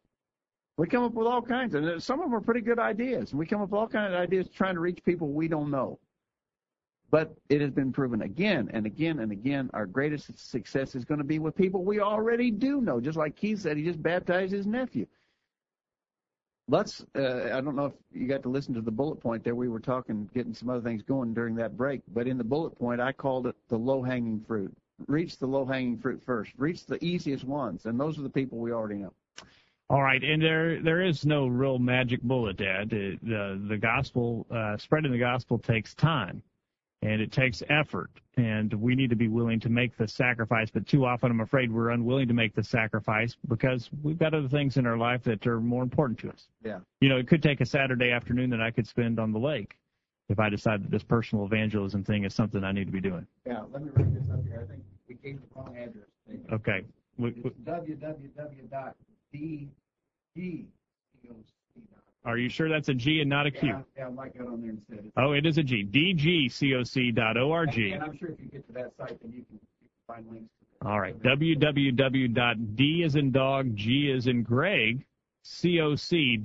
[0.77, 3.31] We come up with all kinds, and some of them are pretty good ideas.
[3.31, 5.71] And we come up with all kinds of ideas trying to reach people we don't
[5.71, 5.99] know.
[7.11, 11.19] But it has been proven again and again and again our greatest success is going
[11.19, 13.01] to be with people we already do know.
[13.01, 15.07] Just like Keith said, he just baptized his nephew.
[16.69, 19.57] Let's, uh, I don't know if you got to listen to the bullet point there.
[19.57, 22.01] We were talking, getting some other things going during that break.
[22.15, 24.73] But in the bullet point, I called it the low hanging fruit
[25.07, 26.53] reach the low hanging fruit first.
[26.57, 29.13] Reach the easiest ones, and those are the people we already know.
[29.89, 32.91] All right, and there there is no real magic bullet, Dad.
[32.91, 36.43] The the, the gospel uh, spreading the gospel takes time,
[37.03, 40.70] and it takes effort, and we need to be willing to make the sacrifice.
[40.70, 44.48] But too often, I'm afraid we're unwilling to make the sacrifice because we've got other
[44.48, 46.48] things in our life that are more important to us.
[46.62, 46.80] Yeah.
[47.01, 49.78] You know, it could take a Saturday afternoon that I could spend on the lake
[50.28, 53.26] if I decide that this personal evangelism thing is something I need to be doing.
[53.46, 54.61] Yeah, let me read this up here.
[54.62, 56.07] I think we gave the wrong address.
[56.53, 56.84] Okay.
[57.18, 58.70] We, it's www.dg.
[62.25, 63.68] Are you sure that's a G and not a Q?
[63.68, 65.07] Yeah, yeah I might get on there instead.
[65.07, 65.85] It's oh, it is a G.
[65.85, 67.79] dgcoc.org.
[67.79, 69.89] And, and I'm sure if you get to that site, then you can, you can
[70.07, 70.51] find links.
[70.83, 71.18] To All right.
[71.23, 75.05] www.d is in dog, G is in Greg,
[75.45, 76.41] coc.org.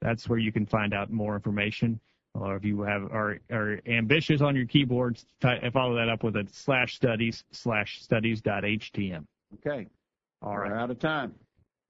[0.00, 2.00] That's where you can find out more information.
[2.34, 5.26] Or if you have are, are ambitious on your keyboards,
[5.72, 9.26] follow that up with a slash studies slash studies.htm.
[9.54, 9.88] Okay.
[10.40, 10.70] All right.
[10.70, 11.34] We're out of time.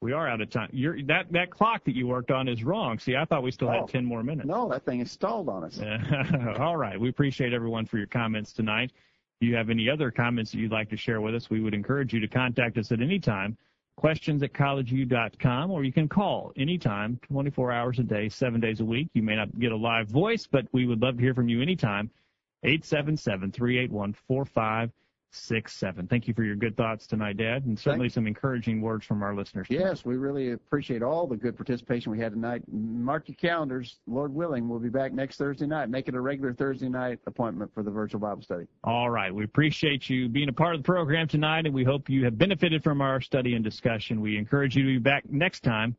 [0.03, 0.71] We are out of time.
[0.73, 2.99] You're, that that clock that you worked on is wrong.
[2.99, 3.73] See, I thought we still Oh.
[3.73, 4.49] had ten more minutes.
[4.49, 5.79] No, that thing is stalled on us.
[6.59, 6.99] All right.
[6.99, 8.93] We appreciate everyone for your comments tonight.
[9.41, 11.75] If you have any other comments that you'd like to share with us, we would
[11.75, 13.57] encourage you to contact us at any time.
[13.97, 18.85] Questions at collegeview.com, or you can call anytime, 24 hours a day, seven days a
[18.85, 19.09] week.
[19.13, 21.61] You may not get a live voice, but we would love to hear from you
[21.61, 22.11] anytime.
[22.63, 24.15] 877 381
[25.33, 26.09] 4567.
[26.09, 29.35] Thank you for your good thoughts tonight, Dad, and certainly some encouraging words from our
[29.35, 29.69] listeners.
[29.71, 32.63] Yes, we really appreciate all the good participation we had tonight.
[32.69, 34.01] Mark your calendars.
[34.09, 35.89] Lord willing, we'll be back next Thursday night.
[35.89, 38.67] Make it a regular Thursday night appointment for the virtual Bible study.
[38.83, 39.33] All right.
[39.33, 42.37] We appreciate you being a part of the program tonight, and we hope you have
[42.37, 44.21] benefited from our study and discussion.
[44.21, 45.97] We encourage you to be back next time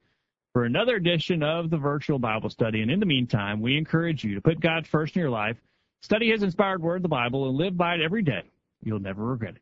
[0.51, 2.81] for another edition of the virtual Bible study.
[2.81, 5.55] And in the meantime, we encourage you to put God first in your life,
[6.01, 8.43] study His inspired word, the Bible, and live by it every day.
[8.83, 9.61] You'll never regret it.